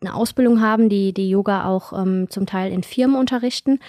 eine 0.00 0.14
Ausbildung 0.14 0.60
haben, 0.60 0.88
die 0.88 1.12
die 1.12 1.28
Yoga 1.28 1.66
auch 1.66 1.92
ähm, 1.92 2.28
zum 2.30 2.46
Teil 2.46 2.72
in 2.72 2.82
Firmen 2.82 3.16
unterrichten. 3.16 3.80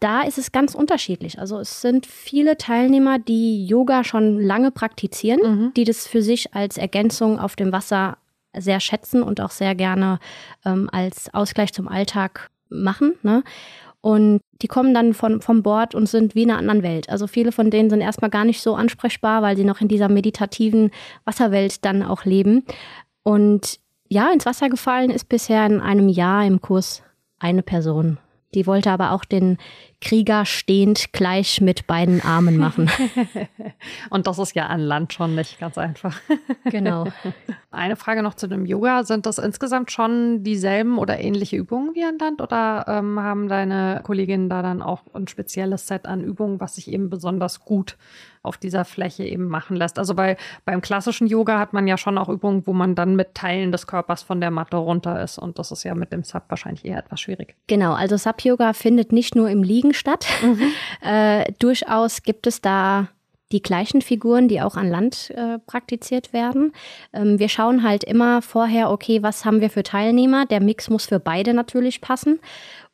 Da 0.00 0.22
ist 0.22 0.38
es 0.38 0.50
ganz 0.50 0.74
unterschiedlich. 0.74 1.38
Also 1.38 1.60
es 1.60 1.80
sind 1.80 2.06
viele 2.06 2.56
Teilnehmer, 2.56 3.18
die 3.18 3.66
Yoga 3.66 4.02
schon 4.02 4.40
lange 4.40 4.70
praktizieren, 4.70 5.40
mhm. 5.42 5.74
die 5.74 5.84
das 5.84 6.06
für 6.06 6.22
sich 6.22 6.54
als 6.54 6.76
Ergänzung 6.76 7.38
auf 7.38 7.54
dem 7.54 7.72
Wasser 7.72 8.16
sehr 8.56 8.80
schätzen 8.80 9.22
und 9.22 9.40
auch 9.40 9.50
sehr 9.50 9.74
gerne 9.74 10.18
ähm, 10.64 10.88
als 10.92 11.32
Ausgleich 11.32 11.72
zum 11.72 11.88
Alltag 11.88 12.50
machen. 12.68 13.14
Ne? 13.22 13.44
Und 14.02 14.40
die 14.60 14.66
kommen 14.66 14.92
dann 14.94 15.14
von, 15.14 15.40
vom 15.40 15.62
Bord 15.62 15.94
und 15.94 16.06
sind 16.06 16.34
wie 16.34 16.42
in 16.42 16.50
einer 16.50 16.58
anderen 16.58 16.82
Welt. 16.82 17.08
Also 17.08 17.28
viele 17.28 17.52
von 17.52 17.70
denen 17.70 17.88
sind 17.88 18.00
erstmal 18.00 18.30
gar 18.30 18.44
nicht 18.44 18.60
so 18.60 18.74
ansprechbar, 18.74 19.42
weil 19.42 19.56
sie 19.56 19.64
noch 19.64 19.80
in 19.80 19.88
dieser 19.88 20.08
meditativen 20.08 20.90
Wasserwelt 21.24 21.84
dann 21.84 22.02
auch 22.02 22.24
leben. 22.24 22.64
Und 23.22 23.78
ja, 24.08 24.30
ins 24.32 24.44
Wasser 24.44 24.68
gefallen 24.68 25.10
ist 25.10 25.28
bisher 25.28 25.64
in 25.64 25.80
einem 25.80 26.08
Jahr 26.08 26.44
im 26.44 26.60
Kurs 26.60 27.02
eine 27.38 27.62
Person. 27.62 28.18
Die 28.54 28.66
wollte 28.66 28.90
aber 28.90 29.12
auch 29.12 29.24
den 29.24 29.58
Krieger 30.00 30.44
stehend 30.44 31.12
gleich 31.12 31.60
mit 31.60 31.86
beiden 31.86 32.20
Armen 32.22 32.56
machen. 32.56 32.90
Und 34.10 34.26
das 34.26 34.38
ist 34.38 34.54
ja 34.54 34.66
an 34.66 34.80
Land 34.80 35.12
schon 35.12 35.34
nicht 35.34 35.58
ganz 35.58 35.78
einfach. 35.78 36.20
Genau. 36.64 37.06
Eine 37.70 37.96
Frage 37.96 38.22
noch 38.22 38.34
zu 38.34 38.46
dem 38.46 38.66
Yoga. 38.66 39.04
Sind 39.04 39.26
das 39.26 39.38
insgesamt 39.38 39.90
schon 39.90 40.42
dieselben 40.42 40.98
oder 40.98 41.20
ähnliche 41.20 41.56
Übungen 41.56 41.94
wie 41.94 42.04
an 42.04 42.18
Land 42.18 42.40
oder 42.40 42.84
ähm, 42.88 43.20
haben 43.20 43.48
deine 43.48 44.00
Kolleginnen 44.04 44.48
da 44.48 44.62
dann 44.62 44.80
auch 44.80 45.02
ein 45.12 45.28
spezielles 45.28 45.86
Set 45.86 46.06
an 46.06 46.22
Übungen, 46.22 46.60
was 46.60 46.76
sich 46.76 46.90
eben 46.90 47.10
besonders 47.10 47.60
gut 47.60 47.96
auf 48.42 48.56
dieser 48.56 48.84
Fläche 48.84 49.24
eben 49.24 49.46
machen 49.46 49.76
lässt? 49.76 49.98
Also 49.98 50.14
bei, 50.14 50.36
beim 50.64 50.80
klassischen 50.80 51.26
Yoga 51.26 51.58
hat 51.58 51.72
man 51.72 51.86
ja 51.86 51.96
schon 51.96 52.18
auch 52.18 52.28
Übungen, 52.28 52.66
wo 52.66 52.72
man 52.72 52.94
dann 52.94 53.16
mit 53.16 53.34
Teilen 53.34 53.72
des 53.72 53.86
Körpers 53.86 54.22
von 54.22 54.40
der 54.40 54.50
Matte 54.50 54.76
runter 54.76 55.22
ist. 55.22 55.38
Und 55.38 55.58
das 55.58 55.70
ist 55.70 55.84
ja 55.84 55.94
mit 55.94 56.12
dem 56.12 56.22
Sub 56.22 56.44
wahrscheinlich 56.48 56.84
eher 56.84 56.98
etwas 56.98 57.20
schwierig. 57.20 57.54
Genau. 57.66 57.92
Also 57.92 58.16
Sub-Yoga 58.16 58.72
findet 58.72 59.12
nicht 59.12 59.34
nur 59.34 59.48
im 59.48 59.62
Liegen 59.62 59.94
statt. 59.94 60.26
Mhm. 60.42 60.62
Äh, 61.04 61.52
durchaus 61.58 62.22
gibt 62.22 62.46
es 62.46 62.60
da 62.60 63.08
die 63.52 63.62
gleichen 63.62 64.00
Figuren, 64.00 64.48
die 64.48 64.60
auch 64.60 64.76
an 64.76 64.88
Land 64.88 65.30
äh, 65.30 65.58
praktiziert 65.58 66.32
werden. 66.32 66.72
Ähm, 67.12 67.38
wir 67.38 67.48
schauen 67.48 67.82
halt 67.82 68.02
immer 68.02 68.42
vorher, 68.42 68.90
okay, 68.90 69.22
was 69.22 69.44
haben 69.44 69.60
wir 69.60 69.70
für 69.70 69.82
Teilnehmer? 69.82 70.46
Der 70.46 70.60
Mix 70.60 70.90
muss 70.90 71.06
für 71.06 71.20
beide 71.20 71.54
natürlich 71.54 72.00
passen. 72.00 72.40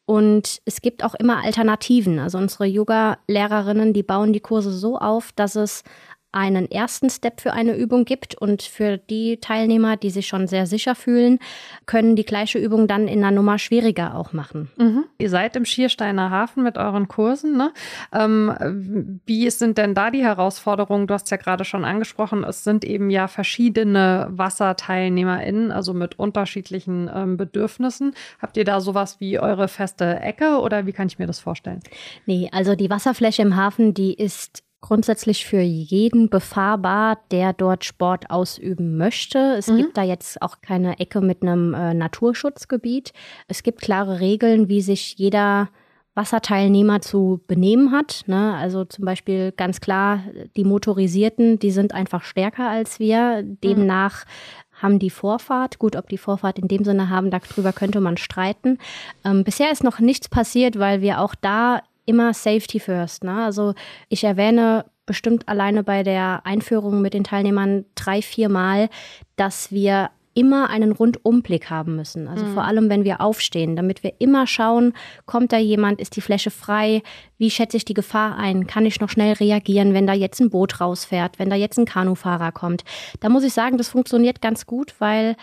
Und 0.08 0.62
es 0.64 0.80
gibt 0.80 1.04
auch 1.04 1.14
immer 1.14 1.44
Alternativen. 1.44 2.18
Also 2.18 2.38
unsere 2.38 2.64
Yoga-Lehrerinnen, 2.64 3.92
die 3.92 4.02
bauen 4.02 4.32
die 4.32 4.40
Kurse 4.40 4.72
so 4.72 4.96
auf, 4.96 5.32
dass 5.32 5.54
es 5.54 5.84
einen 6.30 6.70
ersten 6.70 7.08
Step 7.08 7.40
für 7.40 7.54
eine 7.54 7.74
Übung 7.74 8.04
gibt 8.04 8.34
und 8.34 8.62
für 8.62 8.98
die 8.98 9.38
Teilnehmer, 9.40 9.96
die 9.96 10.10
sich 10.10 10.26
schon 10.26 10.46
sehr 10.46 10.66
sicher 10.66 10.94
fühlen, 10.94 11.38
können 11.86 12.16
die 12.16 12.24
gleiche 12.24 12.58
Übung 12.58 12.86
dann 12.86 13.08
in 13.08 13.24
einer 13.24 13.30
Nummer 13.30 13.58
schwieriger 13.58 14.14
auch 14.14 14.34
machen. 14.34 14.70
Mhm. 14.76 15.04
Ihr 15.16 15.30
seid 15.30 15.56
im 15.56 15.64
Schiersteiner 15.64 16.30
Hafen 16.30 16.62
mit 16.62 16.76
euren 16.76 17.08
Kursen. 17.08 17.56
Ne? 17.56 17.72
Ähm, 18.12 19.20
wie 19.24 19.48
sind 19.50 19.78
denn 19.78 19.94
da 19.94 20.10
die 20.10 20.22
Herausforderungen? 20.22 21.06
Du 21.06 21.14
hast 21.14 21.30
ja 21.30 21.38
gerade 21.38 21.64
schon 21.64 21.84
angesprochen, 21.84 22.44
es 22.44 22.62
sind 22.62 22.84
eben 22.84 23.08
ja 23.08 23.26
verschiedene 23.26 24.28
WasserteilnehmerInnen, 24.30 25.72
also 25.72 25.94
mit 25.94 26.18
unterschiedlichen 26.18 27.10
ähm, 27.14 27.36
Bedürfnissen. 27.38 28.14
Habt 28.40 28.58
ihr 28.58 28.64
da 28.64 28.80
sowas 28.80 29.18
wie 29.18 29.38
eure 29.38 29.68
feste 29.68 30.20
Ecke 30.20 30.60
oder 30.60 30.84
wie 30.84 30.92
kann 30.92 31.06
ich 31.06 31.18
mir 31.18 31.26
das 31.26 31.40
vorstellen? 31.40 31.80
Nee, 32.26 32.50
also 32.52 32.74
die 32.74 32.90
Wasserfläche 32.90 33.40
im 33.40 33.56
Hafen, 33.56 33.94
die 33.94 34.12
ist 34.12 34.62
grundsätzlich 34.80 35.44
für 35.44 35.60
jeden 35.60 36.28
befahrbar, 36.28 37.18
der 37.30 37.52
dort 37.52 37.84
Sport 37.84 38.30
ausüben 38.30 38.96
möchte. 38.96 39.38
Es 39.58 39.68
mhm. 39.68 39.76
gibt 39.78 39.96
da 39.96 40.02
jetzt 40.02 40.40
auch 40.40 40.60
keine 40.60 41.00
Ecke 41.00 41.20
mit 41.20 41.42
einem 41.42 41.74
äh, 41.74 41.94
Naturschutzgebiet. 41.94 43.12
Es 43.48 43.62
gibt 43.62 43.80
klare 43.80 44.20
Regeln, 44.20 44.68
wie 44.68 44.80
sich 44.80 45.16
jeder 45.16 45.68
Wasserteilnehmer 46.14 47.00
zu 47.00 47.40
benehmen 47.46 47.92
hat. 47.92 48.24
Ne? 48.26 48.54
Also 48.54 48.84
zum 48.84 49.04
Beispiel 49.04 49.52
ganz 49.52 49.80
klar, 49.80 50.24
die 50.56 50.64
Motorisierten, 50.64 51.58
die 51.58 51.70
sind 51.70 51.94
einfach 51.94 52.22
stärker 52.22 52.68
als 52.68 52.98
wir. 52.98 53.42
Demnach 53.44 54.24
mhm. 54.24 54.82
haben 54.82 54.98
die 54.98 55.10
Vorfahrt. 55.10 55.78
Gut, 55.78 55.96
ob 55.96 56.08
die 56.08 56.18
Vorfahrt 56.18 56.58
in 56.58 56.68
dem 56.68 56.84
Sinne 56.84 57.08
haben, 57.08 57.30
darüber 57.30 57.72
könnte 57.72 58.00
man 58.00 58.16
streiten. 58.16 58.78
Ähm, 59.24 59.44
bisher 59.44 59.70
ist 59.70 59.84
noch 59.84 60.00
nichts 60.00 60.28
passiert, 60.28 60.78
weil 60.78 61.00
wir 61.00 61.20
auch 61.20 61.34
da 61.34 61.82
immer 62.08 62.34
Safety 62.34 62.80
First. 62.80 63.24
Ne? 63.24 63.44
Also 63.44 63.74
ich 64.08 64.24
erwähne 64.24 64.86
bestimmt 65.06 65.48
alleine 65.48 65.84
bei 65.84 66.02
der 66.02 66.44
Einführung 66.44 67.00
mit 67.00 67.14
den 67.14 67.24
Teilnehmern 67.24 67.84
drei, 67.94 68.20
vier 68.22 68.48
Mal, 68.48 68.88
dass 69.36 69.72
wir 69.72 70.10
immer 70.34 70.70
einen 70.70 70.92
Rundumblick 70.92 71.68
haben 71.68 71.96
müssen. 71.96 72.28
Also 72.28 72.44
mhm. 72.44 72.54
vor 72.54 72.64
allem, 72.64 72.88
wenn 72.90 73.02
wir 73.02 73.20
aufstehen, 73.20 73.74
damit 73.74 74.04
wir 74.04 74.12
immer 74.20 74.46
schauen, 74.46 74.92
kommt 75.26 75.52
da 75.52 75.58
jemand, 75.58 76.00
ist 76.00 76.14
die 76.14 76.20
Fläche 76.20 76.52
frei, 76.52 77.02
wie 77.38 77.50
schätze 77.50 77.76
ich 77.76 77.84
die 77.84 77.94
Gefahr 77.94 78.36
ein, 78.36 78.68
kann 78.68 78.86
ich 78.86 79.00
noch 79.00 79.08
schnell 79.08 79.32
reagieren, 79.32 79.94
wenn 79.94 80.06
da 80.06 80.12
jetzt 80.12 80.40
ein 80.40 80.50
Boot 80.50 80.80
rausfährt, 80.80 81.40
wenn 81.40 81.50
da 81.50 81.56
jetzt 81.56 81.76
ein 81.76 81.86
Kanufahrer 81.86 82.52
kommt. 82.52 82.84
Da 83.18 83.30
muss 83.30 83.42
ich 83.42 83.52
sagen, 83.52 83.78
das 83.78 83.88
funktioniert 83.88 84.40
ganz 84.40 84.66
gut, 84.66 84.94
weil 85.00 85.34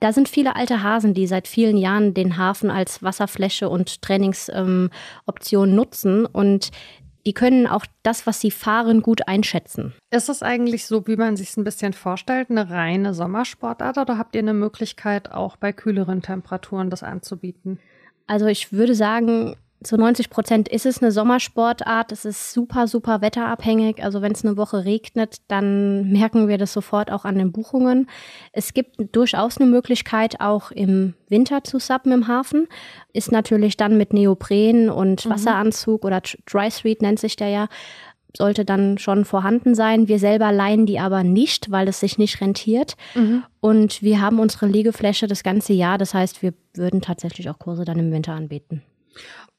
da 0.00 0.12
sind 0.12 0.28
viele 0.28 0.56
alte 0.56 0.82
Hasen, 0.82 1.14
die 1.14 1.26
seit 1.26 1.46
vielen 1.46 1.76
Jahren 1.76 2.14
den 2.14 2.36
Hafen 2.36 2.70
als 2.70 3.02
Wasserfläche 3.02 3.68
und 3.68 4.02
Trainingsoption 4.02 5.68
ähm, 5.68 5.74
nutzen 5.74 6.26
und 6.26 6.70
die 7.26 7.34
können 7.34 7.66
auch 7.66 7.84
das, 8.02 8.26
was 8.26 8.40
sie 8.40 8.50
fahren, 8.50 9.02
gut 9.02 9.28
einschätzen. 9.28 9.92
Ist 10.10 10.30
es 10.30 10.42
eigentlich 10.42 10.86
so, 10.86 11.06
wie 11.06 11.16
man 11.16 11.36
sich 11.36 11.50
es 11.50 11.56
ein 11.58 11.64
bisschen 11.64 11.92
vorstellt, 11.92 12.50
eine 12.50 12.70
reine 12.70 13.12
Sommersportart 13.12 13.98
oder 13.98 14.16
habt 14.16 14.34
ihr 14.34 14.40
eine 14.40 14.54
Möglichkeit, 14.54 15.30
auch 15.30 15.56
bei 15.56 15.72
kühleren 15.72 16.22
Temperaturen 16.22 16.88
das 16.88 17.02
anzubieten? 17.02 17.78
Also 18.26 18.46
ich 18.46 18.72
würde 18.72 18.94
sagen, 18.94 19.56
zu 19.82 19.96
90 19.96 20.28
Prozent 20.28 20.68
ist 20.68 20.84
es 20.84 21.02
eine 21.02 21.10
Sommersportart. 21.10 22.12
Es 22.12 22.24
ist 22.24 22.52
super, 22.52 22.86
super 22.86 23.22
wetterabhängig. 23.22 24.02
Also 24.04 24.20
wenn 24.20 24.32
es 24.32 24.44
eine 24.44 24.56
Woche 24.56 24.84
regnet, 24.84 25.36
dann 25.48 26.10
merken 26.10 26.48
wir 26.48 26.58
das 26.58 26.72
sofort 26.72 27.10
auch 27.10 27.24
an 27.24 27.38
den 27.38 27.50
Buchungen. 27.50 28.08
Es 28.52 28.74
gibt 28.74 28.96
durchaus 29.14 29.58
eine 29.58 29.70
Möglichkeit, 29.70 30.40
auch 30.40 30.70
im 30.70 31.14
Winter 31.28 31.64
zu 31.64 31.78
suppen 31.78 32.12
im 32.12 32.28
Hafen. 32.28 32.68
Ist 33.12 33.32
natürlich 33.32 33.76
dann 33.76 33.96
mit 33.96 34.12
Neopren 34.12 34.90
und 34.90 35.24
mhm. 35.24 35.30
Wasseranzug 35.30 36.04
oder 36.04 36.20
Dry 36.46 36.70
Suite 36.70 37.02
nennt 37.02 37.18
sich 37.18 37.36
der 37.36 37.48
ja 37.48 37.68
sollte 38.36 38.64
dann 38.64 38.96
schon 38.98 39.24
vorhanden 39.24 39.74
sein. 39.74 40.06
Wir 40.06 40.20
selber 40.20 40.52
leihen 40.52 40.86
die 40.86 41.00
aber 41.00 41.24
nicht, 41.24 41.72
weil 41.72 41.88
es 41.88 41.98
sich 41.98 42.16
nicht 42.16 42.40
rentiert. 42.40 42.96
Mhm. 43.16 43.42
Und 43.60 44.02
wir 44.02 44.20
haben 44.20 44.38
unsere 44.38 44.66
Liegefläche 44.66 45.26
das 45.26 45.42
ganze 45.42 45.72
Jahr. 45.72 45.98
Das 45.98 46.14
heißt, 46.14 46.40
wir 46.40 46.54
würden 46.74 47.00
tatsächlich 47.00 47.50
auch 47.50 47.58
Kurse 47.58 47.84
dann 47.84 47.98
im 47.98 48.12
Winter 48.12 48.32
anbieten. 48.34 48.82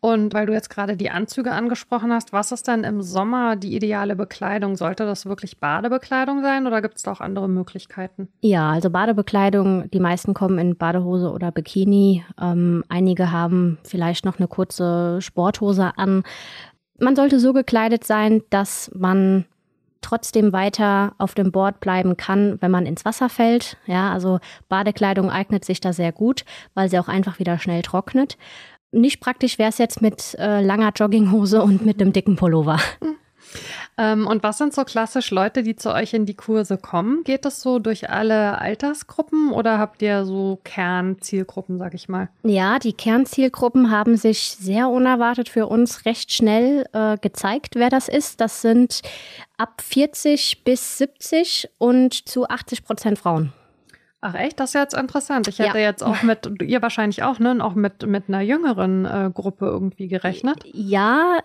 Und 0.04 0.34
weil 0.34 0.48
du 0.48 0.54
jetzt 0.54 0.72
gerade 0.72 0.98
die 0.98 1.12
Anzüge 1.12 1.52
angesprochen 1.52 2.12
hast, 2.12 2.34
was 2.34 2.52
ist 2.52 2.68
denn 2.68 2.84
im 2.84 3.04
Sommer 3.04 3.56
die 3.56 3.76
ideale 3.76 4.16
Bekleidung? 4.16 4.76
Sollte 4.76 5.06
das 5.06 5.28
wirklich 5.28 5.60
Badebekleidung 5.60 6.42
sein 6.42 6.66
oder 6.66 6.82
gibt 6.82 6.98
es 6.98 7.04
da 7.04 7.12
auch 7.12 7.22
andere 7.22 7.48
Möglichkeiten? 7.48 8.28
Ja, 8.42 8.72
also 8.72 8.90
Badebekleidung, 8.90 9.92
die 9.92 10.00
meisten 10.00 10.34
kommen 10.34 10.58
in 10.58 10.76
Badehose 10.76 11.32
oder 11.32 11.52
Bikini. 11.52 12.26
Ähm, 12.42 12.84
einige 12.90 13.32
haben 13.32 13.78
vielleicht 13.84 14.26
noch 14.26 14.40
eine 14.40 14.48
kurze 14.48 15.22
Sporthose 15.22 15.92
an. 15.98 16.24
Man 17.00 17.16
sollte 17.16 17.40
so 17.40 17.54
gekleidet 17.54 18.04
sein, 18.04 18.42
dass 18.50 18.90
man 18.96 19.46
trotzdem 20.02 20.52
weiter 20.52 21.14
auf 21.20 21.36
dem 21.36 21.52
Board 21.52 21.80
bleiben 21.80 22.18
kann, 22.18 22.58
wenn 22.60 22.72
man 22.72 22.88
ins 22.88 23.06
Wasser 23.06 23.30
fällt. 23.30 23.78
Ja, 23.86 24.12
also 24.12 24.40
Badekleidung 24.68 25.30
eignet 25.30 25.64
sich 25.64 25.80
da 25.80 25.94
sehr 25.94 26.12
gut, 26.12 26.44
weil 26.74 26.90
sie 26.90 26.98
auch 26.98 27.08
einfach 27.08 27.38
wieder 27.38 27.60
schnell 27.60 27.84
trocknet. 27.84 28.36
Nicht 28.92 29.22
praktisch 29.22 29.58
wäre 29.58 29.70
es 29.70 29.78
jetzt 29.78 30.02
mit 30.02 30.36
äh, 30.38 30.62
langer 30.62 30.92
Jogginghose 30.96 31.62
und 31.62 31.86
mit 31.86 32.02
einem 32.02 32.14
dicken 32.14 32.36
Pullover. 32.36 32.80
Ähm, 33.98 34.28
und 34.28 34.44
was 34.44 34.58
sind 34.58 34.74
so 34.74 34.84
klassisch 34.84 35.32
Leute, 35.32 35.64
die 35.64 35.76
zu 35.76 35.94
euch 35.94 36.14
in 36.14 36.26
die 36.26 36.34
Kurse 36.34 36.78
kommen? 36.78 37.24
Geht 37.24 37.46
das 37.46 37.62
so 37.62 37.80
durch 37.80 38.10
alle 38.10 38.58
Altersgruppen 38.58 39.52
oder 39.52 39.80
habt 39.80 40.02
ihr 40.02 40.26
so 40.26 40.60
Kernzielgruppen, 40.64 41.78
sag 41.78 41.94
ich 41.94 42.08
mal? 42.08 42.30
Ja, 42.44 42.80
die 42.80 42.94
Kernzielgruppen 42.94 43.92
haben 43.92 44.18
sich 44.18 44.56
sehr 44.60 44.90
unerwartet 44.90 45.50
für 45.50 45.68
uns 45.68 46.06
recht 46.06 46.32
schnell 46.32 46.86
äh, 46.94 47.18
gezeigt, 47.18 47.76
wer 47.76 47.90
das 47.90 48.08
ist. 48.08 48.42
Das 48.42 48.62
sind 48.62 49.02
ab 49.58 49.82
40 49.82 50.64
bis 50.64 50.98
70 50.98 51.70
und 51.78 52.14
zu 52.14 52.48
80 52.48 52.84
Prozent 52.84 53.20
Frauen. 53.20 53.54
Ach 54.24 54.36
echt, 54.36 54.60
das 54.60 54.70
ist 54.70 54.74
jetzt 54.76 54.94
interessant. 54.94 55.48
Ich 55.48 55.58
hätte 55.58 55.80
ja. 55.80 55.86
jetzt 55.86 56.04
auch 56.04 56.22
mit, 56.22 56.48
ihr 56.62 56.82
wahrscheinlich 56.84 57.24
auch, 57.24 57.40
ne, 57.40 57.58
auch 57.60 57.74
mit, 57.74 58.06
mit 58.06 58.26
einer 58.28 58.42
jüngeren 58.42 59.06
äh, 59.06 59.32
Gruppe 59.34 59.66
irgendwie 59.66 60.08
gerechnet. 60.08 60.60
Ja, 60.64 61.40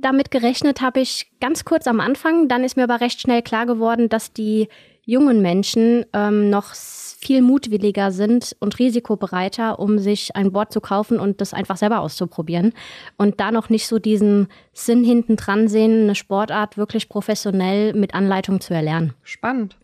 damit 0.00 0.30
gerechnet 0.30 0.80
habe 0.80 1.00
ich 1.00 1.30
ganz 1.42 1.66
kurz 1.66 1.86
am 1.86 2.00
Anfang. 2.00 2.48
Dann 2.48 2.64
ist 2.64 2.78
mir 2.78 2.84
aber 2.84 3.02
recht 3.02 3.20
schnell 3.20 3.42
klar 3.42 3.66
geworden, 3.66 4.08
dass 4.08 4.32
die 4.32 4.68
jungen 5.04 5.42
Menschen 5.42 6.06
ähm, 6.14 6.48
noch 6.48 6.74
viel 6.74 7.42
mutwilliger 7.42 8.10
sind 8.10 8.56
und 8.60 8.78
risikobereiter, 8.78 9.78
um 9.78 9.98
sich 9.98 10.36
ein 10.36 10.52
Board 10.52 10.72
zu 10.72 10.80
kaufen 10.80 11.18
und 11.18 11.40
das 11.40 11.54
einfach 11.54 11.76
selber 11.76 12.00
auszuprobieren. 12.00 12.72
Und 13.16 13.40
da 13.40 13.50
noch 13.50 13.70
nicht 13.70 13.86
so 13.86 13.98
diesen 13.98 14.48
Sinn 14.72 15.04
hinten 15.04 15.36
dran 15.36 15.68
sehen, 15.68 16.04
eine 16.04 16.14
Sportart 16.14 16.76
wirklich 16.76 17.08
professionell 17.08 17.94
mit 17.94 18.14
Anleitung 18.14 18.60
zu 18.60 18.74
erlernen. 18.74 19.14
Spannend. 19.22 19.76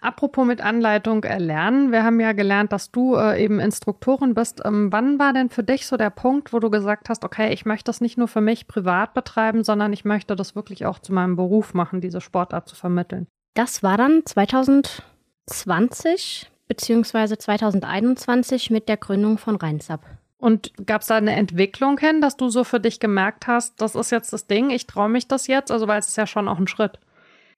Apropos 0.00 0.46
mit 0.46 0.60
Anleitung 0.60 1.24
erlernen, 1.24 1.90
wir 1.92 2.04
haben 2.04 2.20
ja 2.20 2.32
gelernt, 2.32 2.72
dass 2.72 2.90
du 2.90 3.16
äh, 3.16 3.42
eben 3.42 3.60
Instruktorin 3.60 4.34
bist. 4.34 4.60
Ähm, 4.64 4.92
wann 4.92 5.18
war 5.18 5.32
denn 5.32 5.48
für 5.50 5.62
dich 5.62 5.86
so 5.86 5.96
der 5.96 6.10
Punkt, 6.10 6.52
wo 6.52 6.58
du 6.58 6.68
gesagt 6.70 7.08
hast, 7.08 7.24
okay, 7.24 7.52
ich 7.52 7.64
möchte 7.64 7.84
das 7.84 8.00
nicht 8.00 8.18
nur 8.18 8.26
für 8.28 8.40
mich 8.40 8.66
privat 8.66 9.14
betreiben, 9.14 9.62
sondern 9.64 9.92
ich 9.92 10.04
möchte 10.04 10.36
das 10.36 10.56
wirklich 10.56 10.86
auch 10.86 10.98
zu 10.98 11.12
meinem 11.12 11.36
Beruf 11.36 11.74
machen, 11.74 12.00
diese 12.00 12.20
Sportart 12.20 12.68
zu 12.68 12.74
vermitteln? 12.74 13.26
Das 13.54 13.82
war 13.82 13.96
dann 13.96 14.22
2020 14.24 16.50
beziehungsweise 16.68 17.36
2021 17.36 18.70
mit 18.70 18.88
der 18.88 18.96
Gründung 18.96 19.38
von 19.38 19.56
Rheinsab. 19.56 20.06
Und 20.38 20.72
gab 20.86 21.02
es 21.02 21.08
da 21.08 21.16
eine 21.16 21.36
Entwicklung 21.36 21.98
hin, 21.98 22.20
dass 22.20 22.36
du 22.36 22.48
so 22.48 22.64
für 22.64 22.80
dich 22.80 22.98
gemerkt 22.98 23.46
hast, 23.46 23.80
das 23.80 23.94
ist 23.94 24.10
jetzt 24.10 24.32
das 24.32 24.48
Ding, 24.48 24.70
ich 24.70 24.88
traue 24.88 25.08
mich 25.08 25.28
das 25.28 25.46
jetzt? 25.46 25.70
Also, 25.70 25.86
weil 25.86 26.00
es 26.00 26.08
ist 26.08 26.16
ja 26.16 26.26
schon 26.26 26.48
auch 26.48 26.58
ein 26.58 26.66
Schritt 26.66 26.98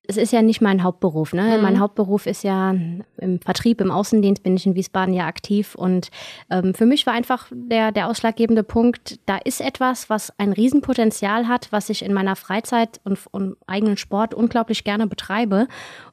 es 0.07 0.17
ist 0.17 0.33
ja 0.33 0.43
nicht 0.43 0.61
mein 0.61 0.83
Hauptberuf. 0.83 1.33
Ne? 1.33 1.57
Mhm. 1.57 1.63
Mein 1.63 1.81
Hauptberuf 1.81 2.27
ist 2.27 2.45
ja 2.45 2.75
im 3.17 3.41
Vertrieb, 3.41 3.81
im 3.81 3.91
Außendienst 3.91 4.43
bin 4.43 4.57
ich 4.57 4.67
in 4.67 4.75
Wiesbaden 4.75 5.15
ja 5.15 5.27
aktiv. 5.27 5.75
Und 5.75 6.11
ähm, 6.51 6.75
für 6.75 6.87
mich 6.87 7.07
war 7.07 7.15
einfach 7.15 7.47
der, 7.53 7.91
der 7.91 8.09
ausschlaggebende 8.09 8.63
Punkt, 8.63 9.19
da 9.27 9.37
ist 9.39 9.61
etwas, 9.61 10.11
was 10.11 10.33
ein 10.39 10.53
Riesenpotenzial 10.53 11.49
hat, 11.49 11.69
was 11.71 11.89
ich 11.89 12.05
in 12.05 12.13
meiner 12.13 12.37
Freizeit 12.37 13.01
und, 13.05 13.19
und 13.31 13.57
eigenen 13.67 13.97
Sport 13.97 14.35
unglaublich 14.35 14.85
gerne 14.85 15.07
betreibe. 15.07 15.69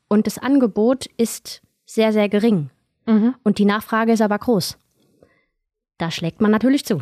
Und 0.08 0.26
das 0.26 0.38
Angebot 0.38 1.08
ist 1.18 1.62
sehr, 1.86 2.14
sehr 2.14 2.30
gering. 2.30 2.70
Mhm. 3.06 3.36
Und 3.44 3.58
die 3.58 3.66
Nachfrage 3.66 4.14
ist 4.14 4.22
aber 4.22 4.40
groß. 4.40 4.78
Da 6.02 6.10
schlägt 6.10 6.42
man 6.42 6.50
natürlich 6.50 6.84
zu. 6.84 7.00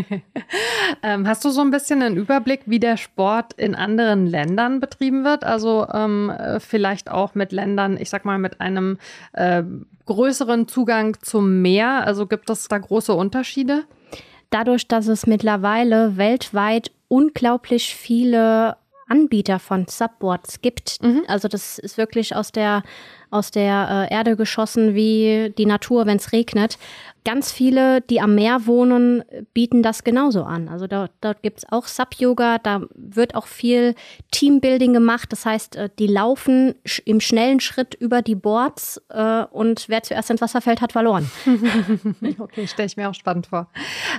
ähm, 1.02 1.28
hast 1.28 1.44
du 1.44 1.50
so 1.50 1.60
ein 1.60 1.70
bisschen 1.70 2.00
einen 2.00 2.16
Überblick, 2.16 2.62
wie 2.64 2.78
der 2.80 2.96
Sport 2.96 3.52
in 3.58 3.74
anderen 3.74 4.26
Ländern 4.26 4.80
betrieben 4.80 5.22
wird? 5.22 5.44
Also 5.44 5.86
ähm, 5.92 6.32
vielleicht 6.58 7.10
auch 7.10 7.34
mit 7.34 7.52
Ländern, 7.52 7.98
ich 7.98 8.08
sag 8.08 8.24
mal, 8.24 8.38
mit 8.38 8.62
einem 8.62 8.96
äh, 9.34 9.62
größeren 10.06 10.66
Zugang 10.66 11.18
zum 11.20 11.60
Meer. 11.60 12.06
Also 12.06 12.26
gibt 12.26 12.48
es 12.48 12.68
da 12.68 12.78
große 12.78 13.12
Unterschiede? 13.12 13.84
Dadurch, 14.48 14.88
dass 14.88 15.08
es 15.08 15.26
mittlerweile 15.26 16.16
weltweit 16.16 16.92
unglaublich 17.08 17.94
viele 17.94 18.78
Anbieter 19.08 19.58
von 19.58 19.86
Subboards 19.88 20.60
gibt. 20.62 21.02
Mhm. 21.02 21.24
Also 21.28 21.48
das 21.48 21.78
ist 21.78 21.98
wirklich 21.98 22.34
aus 22.34 22.52
der 22.52 22.82
aus 23.30 23.50
der 23.50 24.08
äh, 24.10 24.14
Erde 24.14 24.36
geschossen 24.36 24.94
wie 24.94 25.52
die 25.58 25.66
Natur, 25.66 26.06
wenn 26.06 26.16
es 26.16 26.32
regnet. 26.32 26.78
Ganz 27.24 27.50
viele, 27.50 28.00
die 28.02 28.20
am 28.20 28.36
Meer 28.36 28.66
wohnen, 28.66 29.24
bieten 29.52 29.82
das 29.82 30.04
genauso 30.04 30.44
an. 30.44 30.68
Also 30.68 30.86
dort, 30.86 31.10
dort 31.20 31.42
gibt 31.42 31.58
es 31.58 31.72
auch 31.72 31.86
Sub-Yoga, 31.86 32.58
da 32.58 32.82
wird 32.94 33.34
auch 33.34 33.48
viel 33.48 33.96
Teambuilding 34.30 34.92
gemacht. 34.92 35.32
Das 35.32 35.44
heißt, 35.44 35.76
äh, 35.76 35.90
die 35.98 36.06
laufen 36.06 36.76
im 37.04 37.20
schnellen 37.20 37.58
Schritt 37.60 37.94
über 37.94 38.22
die 38.22 38.36
Boards 38.36 39.02
äh, 39.08 39.44
und 39.44 39.88
wer 39.88 40.02
zuerst 40.02 40.30
ins 40.30 40.40
Wasser 40.40 40.60
fällt, 40.60 40.80
hat 40.80 40.92
verloren. 40.92 41.28
okay, 42.38 42.66
stelle 42.68 42.86
ich 42.86 42.96
mir 42.96 43.10
auch 43.10 43.14
spannend 43.14 43.48
vor. 43.48 43.68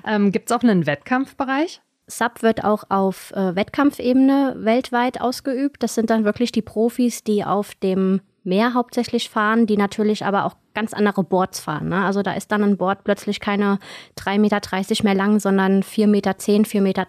Ähm, 0.05 0.31
gibt 0.31 0.51
es 0.51 0.55
auch 0.55 0.63
einen 0.63 0.85
Wettkampfbereich? 0.85 1.81
Sub 2.07 2.41
wird 2.41 2.63
auch 2.63 2.85
auf 2.89 3.31
äh, 3.31 3.55
Wettkampfebene 3.55 4.55
weltweit 4.59 5.19
ausgeübt. 5.19 5.83
Das 5.83 5.93
sind 5.93 6.09
dann 6.09 6.23
wirklich 6.23 6.51
die 6.51 6.61
Profis, 6.61 7.23
die 7.23 7.43
auf 7.43 7.75
dem 7.75 8.21
Meer 8.43 8.73
hauptsächlich 8.73 9.29
fahren, 9.29 9.67
die 9.67 9.75
natürlich 9.75 10.23
aber 10.23 10.45
auch 10.45 10.55
ganz 10.77 10.93
andere 10.93 11.23
Boards 11.23 11.59
fahren. 11.59 11.89
Ne? 11.89 12.05
Also 12.05 12.21
da 12.21 12.33
ist 12.33 12.51
dann 12.51 12.63
ein 12.63 12.77
Board 12.77 13.03
plötzlich 13.03 13.39
keine 13.39 13.79
3,30 14.19 14.37
Meter 14.37 15.03
mehr 15.05 15.15
lang, 15.15 15.39
sondern 15.39 15.81
4,10 15.81 16.07
Meter, 16.07 16.31
4,20 16.33 16.81
Meter, 16.81 17.07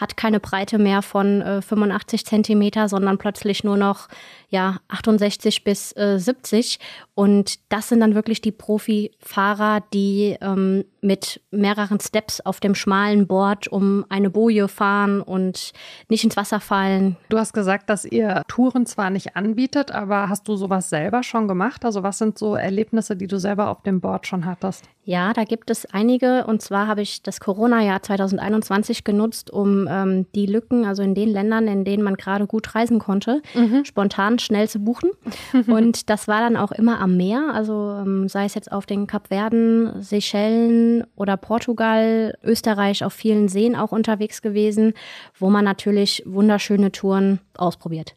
hat 0.00 0.16
keine 0.16 0.40
Breite 0.40 0.78
mehr 0.78 1.02
von 1.02 1.42
äh, 1.42 1.60
85 1.60 2.24
Zentimeter, 2.24 2.88
sondern 2.88 3.18
plötzlich 3.18 3.62
nur 3.62 3.76
noch 3.76 4.08
ja, 4.48 4.78
68 4.88 5.64
bis 5.64 5.94
äh, 5.96 6.18
70. 6.18 6.78
Und 7.14 7.58
das 7.68 7.90
sind 7.90 8.00
dann 8.00 8.14
wirklich 8.14 8.40
die 8.40 8.52
Profifahrer, 8.52 9.82
die 9.92 10.36
ähm, 10.40 10.84
mit 11.02 11.40
mehreren 11.50 12.00
Steps 12.00 12.40
auf 12.40 12.60
dem 12.60 12.74
schmalen 12.74 13.26
Board 13.26 13.68
um 13.68 14.06
eine 14.08 14.30
Boje 14.30 14.68
fahren 14.68 15.20
und 15.20 15.72
nicht 16.08 16.24
ins 16.24 16.36
Wasser 16.36 16.60
fallen. 16.60 17.16
Du 17.28 17.38
hast 17.38 17.52
gesagt, 17.52 17.90
dass 17.90 18.04
ihr 18.04 18.42
Touren 18.46 18.86
zwar 18.86 19.10
nicht 19.10 19.36
anbietet, 19.36 19.90
aber 19.90 20.28
hast 20.28 20.46
du 20.48 20.56
sowas 20.56 20.90
selber 20.90 21.22
schon 21.22 21.48
gemacht? 21.48 21.84
Also 21.84 22.02
was 22.02 22.18
sind 22.18 22.38
so 22.38 22.54
Erlebnisse, 22.62 23.16
die 23.16 23.26
du 23.26 23.38
selber 23.38 23.68
auf 23.68 23.82
dem 23.82 24.00
Board 24.00 24.26
schon 24.26 24.46
hattest? 24.46 24.88
Ja, 25.04 25.32
da 25.32 25.44
gibt 25.44 25.68
es 25.70 25.84
einige. 25.86 26.46
Und 26.46 26.62
zwar 26.62 26.86
habe 26.86 27.02
ich 27.02 27.22
das 27.22 27.40
Corona-Jahr 27.40 28.02
2021 28.02 29.02
genutzt, 29.02 29.50
um 29.50 29.88
ähm, 29.90 30.26
die 30.34 30.46
Lücken, 30.46 30.84
also 30.84 31.02
in 31.02 31.14
den 31.14 31.28
Ländern, 31.28 31.66
in 31.66 31.84
denen 31.84 32.04
man 32.04 32.14
gerade 32.14 32.46
gut 32.46 32.74
reisen 32.74 33.00
konnte, 33.00 33.42
mhm. 33.54 33.84
spontan 33.84 34.38
schnell 34.38 34.68
zu 34.68 34.78
buchen. 34.78 35.10
und 35.66 36.08
das 36.08 36.28
war 36.28 36.40
dann 36.40 36.56
auch 36.56 36.72
immer 36.72 37.00
am 37.00 37.16
Meer, 37.16 37.50
also 37.52 37.96
ähm, 38.00 38.28
sei 38.28 38.44
es 38.44 38.54
jetzt 38.54 38.70
auf 38.70 38.86
den 38.86 39.06
Kapverden, 39.06 40.02
Seychellen 40.02 41.04
oder 41.16 41.36
Portugal, 41.36 42.38
Österreich 42.44 43.04
auf 43.04 43.12
vielen 43.12 43.48
Seen 43.48 43.74
auch 43.74 43.90
unterwegs 43.90 44.40
gewesen, 44.40 44.94
wo 45.38 45.50
man 45.50 45.64
natürlich 45.64 46.22
wunderschöne 46.26 46.92
Touren 46.92 47.40
ausprobiert. 47.56 48.14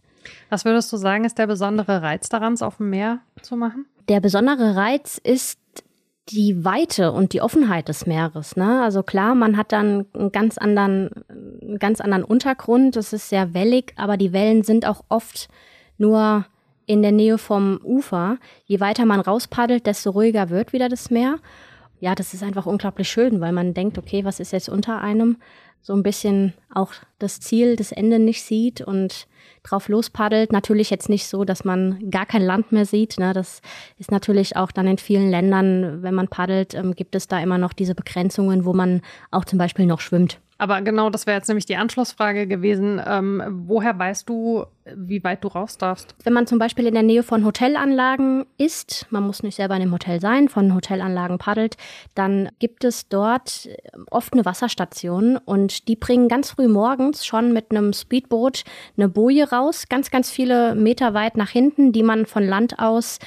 Was 0.50 0.66
würdest 0.66 0.92
du 0.92 0.98
sagen, 0.98 1.26
ist 1.26 1.38
der 1.38 1.48
besondere 1.48 2.02
Reiz 2.02 2.30
daran, 2.30 2.54
es 2.54 2.62
auf 2.62 2.78
dem 2.78 2.90
Meer 2.90 3.20
zu 3.42 3.56
machen? 3.56 3.86
Der 4.08 4.20
besondere 4.20 4.76
Reiz 4.76 5.20
ist 5.24 5.60
die 6.30 6.66
Weite 6.66 7.12
und 7.12 7.34
die 7.34 7.42
Offenheit 7.42 7.88
des 7.88 8.08
Meeres. 8.08 8.56
Ne? 8.56 8.82
Also 8.82 9.04
klar, 9.04 9.36
man 9.36 9.58
hat 9.58 9.72
dann 9.72 10.06
einen 10.14 10.32
ganz 10.32 10.58
anderen, 10.58 11.10
einen 11.30 11.78
ganz 11.80 12.02
anderen 12.02 12.24
Untergrund. 12.24 12.96
Es 12.96 13.14
ist 13.14 13.30
sehr 13.30 13.54
wellig, 13.54 13.94
aber 13.96 14.18
die 14.18 14.34
Wellen 14.34 14.64
sind 14.64 14.88
auch 14.88 15.04
oft 15.10 15.48
nur 15.98 16.46
in 16.88 17.02
der 17.02 17.12
Nähe 17.12 17.38
vom 17.38 17.80
Ufer. 17.84 18.38
Je 18.66 18.80
weiter 18.80 19.06
man 19.06 19.20
rauspaddelt, 19.20 19.86
desto 19.86 20.12
ruhiger 20.12 20.50
wird 20.50 20.74
wieder 20.74 20.90
das 20.90 21.10
Meer. 21.12 21.38
Ja, 22.00 22.16
das 22.16 22.34
ist 22.34 22.44
einfach 22.44 22.66
unglaublich 22.66 23.10
schön, 23.10 23.40
weil 23.40 23.52
man 23.52 23.74
denkt, 23.74 23.98
okay, 23.98 24.26
was 24.26 24.40
ist 24.40 24.52
jetzt 24.52 24.70
unter 24.70 25.02
einem? 25.02 25.38
So 25.86 25.94
ein 25.94 26.02
bisschen 26.02 26.56
auch 26.74 26.94
das 27.20 27.40
Ziel, 27.40 27.76
das 27.76 27.92
Ende 27.92 28.18
nicht 28.18 28.42
sieht 28.42 28.82
und 28.82 29.28
drauf 29.62 29.88
lospaddelt. 29.88 30.52
Natürlich 30.52 30.90
jetzt 30.90 31.10
nicht 31.10 31.28
so, 31.28 31.46
dass 31.46 31.64
man 31.64 32.10
gar 32.10 32.26
kein 32.26 32.42
Land 32.42 32.72
mehr 32.72 32.88
sieht. 32.88 33.20
Ne? 33.20 33.34
Das 33.34 33.62
ist 34.00 34.10
natürlich 34.10 34.56
auch 34.56 34.72
dann 34.72 34.88
in 34.88 34.98
vielen 34.98 35.30
Ländern, 35.30 36.02
wenn 36.02 36.16
man 36.16 36.28
paddelt, 36.28 36.74
ähm, 36.74 36.96
gibt 36.96 37.14
es 37.14 37.28
da 37.28 37.40
immer 37.40 37.60
noch 37.60 37.72
diese 37.72 37.94
Begrenzungen, 37.94 38.66
wo 38.66 38.74
man 38.74 39.04
auch 39.30 39.46
zum 39.46 39.60
Beispiel 39.60 39.86
noch 39.86 40.00
schwimmt. 40.00 40.40
Aber 40.58 40.82
genau, 40.82 41.10
das 41.10 41.28
wäre 41.28 41.38
jetzt 41.38 41.50
nämlich 41.50 41.66
die 41.66 41.76
Anschlussfrage 41.76 42.48
gewesen. 42.48 43.02
Ähm, 43.06 43.44
woher 43.68 43.98
weißt 44.00 44.30
du, 44.30 44.66
wie 44.96 45.22
weit 45.24 45.44
du 45.44 45.50
raus 45.50 45.78
darfst? 45.78 46.16
Wenn 46.24 46.32
man 46.32 46.48
zum 46.48 46.60
Beispiel 46.60 46.88
in 46.88 46.94
der 46.94 47.04
Nähe 47.04 47.24
von 47.24 47.44
Hotelanlagen 47.44 48.46
ist, 48.58 49.06
man 49.10 49.24
muss 49.24 49.44
nicht 49.44 49.56
selber 49.56 49.76
in 49.76 49.82
dem 49.82 49.92
Hotel 49.92 50.22
sein, 50.22 50.48
von 50.48 50.74
Hotelanlagen 50.74 51.40
paddelt, 51.40 51.76
dann 52.14 52.50
gibt 52.60 52.86
es 52.86 53.10
dort 53.10 53.68
oft 54.10 54.32
eine 54.32 54.46
Wasserstation 54.46 55.38
und 55.38 55.90
die 55.90 55.98
bringen 55.98 56.30
ganz 56.30 56.52
früh 56.52 56.70
morgens 56.70 57.26
schon 57.26 57.52
mit 57.52 57.72
einem 57.72 57.92
Speedboot 57.92 58.64
eine 58.96 59.10
Boje 59.10 59.50
raus, 59.50 59.86
ganz, 59.90 60.10
ganz 60.10 60.30
viele 60.30 60.74
Meter 60.76 61.14
weit 61.14 61.36
nach 61.36 61.50
hinten, 61.50 61.92
die 61.92 62.04
man 62.04 62.26
von 62.26 62.44
Land 62.44 62.80
aus 62.80 63.20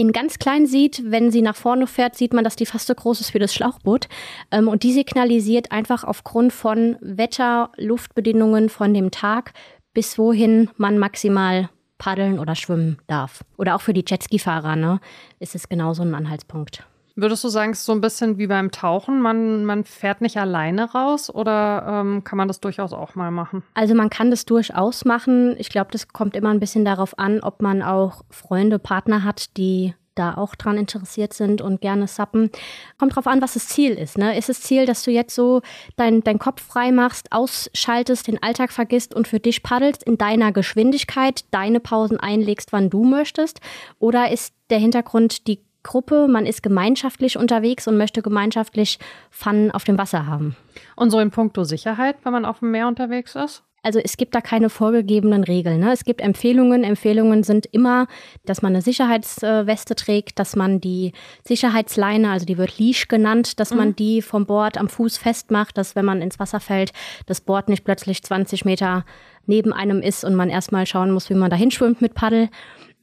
in 0.00 0.12
ganz 0.12 0.38
klein 0.38 0.66
sieht. 0.66 1.02
Wenn 1.04 1.30
sie 1.30 1.42
nach 1.42 1.54
vorne 1.54 1.86
fährt, 1.86 2.16
sieht 2.16 2.32
man, 2.32 2.42
dass 2.42 2.56
die 2.56 2.64
fast 2.64 2.86
so 2.86 2.94
groß 2.94 3.20
ist 3.20 3.34
wie 3.34 3.38
das 3.38 3.54
Schlauchboot. 3.54 4.08
Ähm, 4.50 4.66
und 4.66 4.82
die 4.82 4.94
signalisiert 4.94 5.72
einfach 5.72 6.04
aufgrund 6.04 6.54
von 6.54 6.96
Wetter, 7.00 7.70
Luftbedingungen 7.76 8.70
von 8.70 8.94
dem 8.94 9.10
Tag, 9.10 9.52
bis 9.92 10.16
wohin 10.16 10.70
man 10.78 10.98
maximal 10.98 11.68
paddeln 11.98 12.38
oder 12.38 12.54
schwimmen 12.54 12.98
darf. 13.08 13.44
Oder 13.58 13.76
auch 13.76 13.82
für 13.82 13.92
die 13.92 14.04
Jetski-Fahrer 14.06 14.74
ne, 14.74 15.00
ist 15.38 15.54
es 15.54 15.68
genauso 15.68 16.02
ein 16.02 16.14
Anhaltspunkt. 16.14 16.82
Würdest 17.16 17.44
du 17.44 17.48
sagen, 17.48 17.72
es 17.72 17.80
ist 17.80 17.86
so 17.86 17.92
ein 17.92 18.00
bisschen 18.00 18.38
wie 18.38 18.46
beim 18.46 18.70
Tauchen? 18.70 19.20
Man, 19.20 19.64
man 19.64 19.84
fährt 19.84 20.20
nicht 20.20 20.36
alleine 20.36 20.92
raus 20.92 21.28
oder 21.32 21.84
ähm, 21.86 22.24
kann 22.24 22.36
man 22.36 22.48
das 22.48 22.60
durchaus 22.60 22.92
auch 22.92 23.14
mal 23.14 23.30
machen? 23.30 23.62
Also 23.74 23.94
man 23.94 24.10
kann 24.10 24.30
das 24.30 24.44
durchaus 24.44 25.04
machen. 25.04 25.54
Ich 25.58 25.70
glaube, 25.70 25.90
das 25.92 26.08
kommt 26.08 26.36
immer 26.36 26.50
ein 26.50 26.60
bisschen 26.60 26.84
darauf 26.84 27.18
an, 27.18 27.40
ob 27.40 27.62
man 27.62 27.82
auch 27.82 28.22
Freunde, 28.30 28.78
Partner 28.78 29.24
hat, 29.24 29.56
die 29.56 29.94
da 30.14 30.34
auch 30.34 30.54
dran 30.54 30.76
interessiert 30.76 31.32
sind 31.32 31.62
und 31.62 31.80
gerne 31.80 32.06
sappen. 32.06 32.50
Kommt 32.98 33.16
drauf 33.16 33.26
an, 33.26 33.40
was 33.40 33.54
das 33.54 33.68
Ziel 33.68 33.92
ist. 33.92 34.18
Ne? 34.18 34.36
Ist 34.36 34.48
das 34.48 34.60
Ziel, 34.60 34.84
dass 34.84 35.02
du 35.02 35.10
jetzt 35.10 35.34
so 35.34 35.62
deinen 35.96 36.22
dein 36.22 36.38
Kopf 36.38 36.62
frei 36.62 36.92
machst, 36.92 37.32
ausschaltest, 37.32 38.26
den 38.26 38.42
Alltag 38.42 38.72
vergisst 38.72 39.14
und 39.14 39.28
für 39.28 39.40
dich 39.40 39.62
paddelst 39.62 40.02
in 40.02 40.18
deiner 40.18 40.52
Geschwindigkeit, 40.52 41.44
deine 41.50 41.80
Pausen 41.80 42.18
einlegst, 42.18 42.72
wann 42.72 42.90
du 42.90 43.04
möchtest? 43.04 43.60
Oder 43.98 44.30
ist 44.30 44.52
der 44.68 44.78
Hintergrund 44.78 45.46
die 45.46 45.60
Gruppe, 45.82 46.28
man 46.28 46.46
ist 46.46 46.62
gemeinschaftlich 46.62 47.36
unterwegs 47.36 47.88
und 47.88 47.96
möchte 47.96 48.22
gemeinschaftlich 48.22 48.98
Fun 49.30 49.70
auf 49.70 49.84
dem 49.84 49.98
Wasser 49.98 50.26
haben? 50.26 50.56
Und 50.96 51.10
so 51.10 51.18
in 51.18 51.30
puncto 51.30 51.64
Sicherheit, 51.64 52.16
wenn 52.22 52.32
man 52.32 52.44
auf 52.44 52.60
dem 52.60 52.70
Meer 52.70 52.88
unterwegs 52.88 53.34
ist? 53.34 53.62
Also 53.82 53.98
es 53.98 54.18
gibt 54.18 54.34
da 54.34 54.42
keine 54.42 54.68
vorgegebenen 54.68 55.42
Regeln. 55.42 55.80
Ne? 55.80 55.92
Es 55.92 56.04
gibt 56.04 56.20
Empfehlungen. 56.20 56.84
Empfehlungen 56.84 57.42
sind 57.42 57.66
immer, 57.66 58.08
dass 58.44 58.60
man 58.60 58.72
eine 58.72 58.82
Sicherheitsweste 58.82 59.94
trägt, 59.94 60.38
dass 60.38 60.54
man 60.54 60.80
die 60.80 61.12
Sicherheitsleine, 61.46 62.30
also 62.30 62.44
die 62.44 62.58
wird 62.58 62.78
Leash 62.78 63.08
genannt, 63.08 63.58
dass 63.58 63.70
mhm. 63.70 63.76
man 63.78 63.96
die 63.96 64.20
vom 64.20 64.44
Board 64.44 64.76
am 64.76 64.88
Fuß 64.88 65.16
festmacht, 65.16 65.78
dass 65.78 65.96
wenn 65.96 66.04
man 66.04 66.20
ins 66.20 66.38
Wasser 66.38 66.60
fällt, 66.60 66.92
das 67.26 67.40
Board 67.40 67.70
nicht 67.70 67.84
plötzlich 67.84 68.22
20 68.22 68.66
Meter 68.66 69.04
neben 69.46 69.72
einem 69.72 70.02
ist 70.02 70.24
und 70.24 70.34
man 70.34 70.50
erstmal 70.50 70.84
schauen 70.84 71.10
muss, 71.10 71.30
wie 71.30 71.34
man 71.34 71.50
da 71.50 71.56
hinschwimmt 71.56 72.02
mit 72.02 72.12
Paddel. 72.12 72.50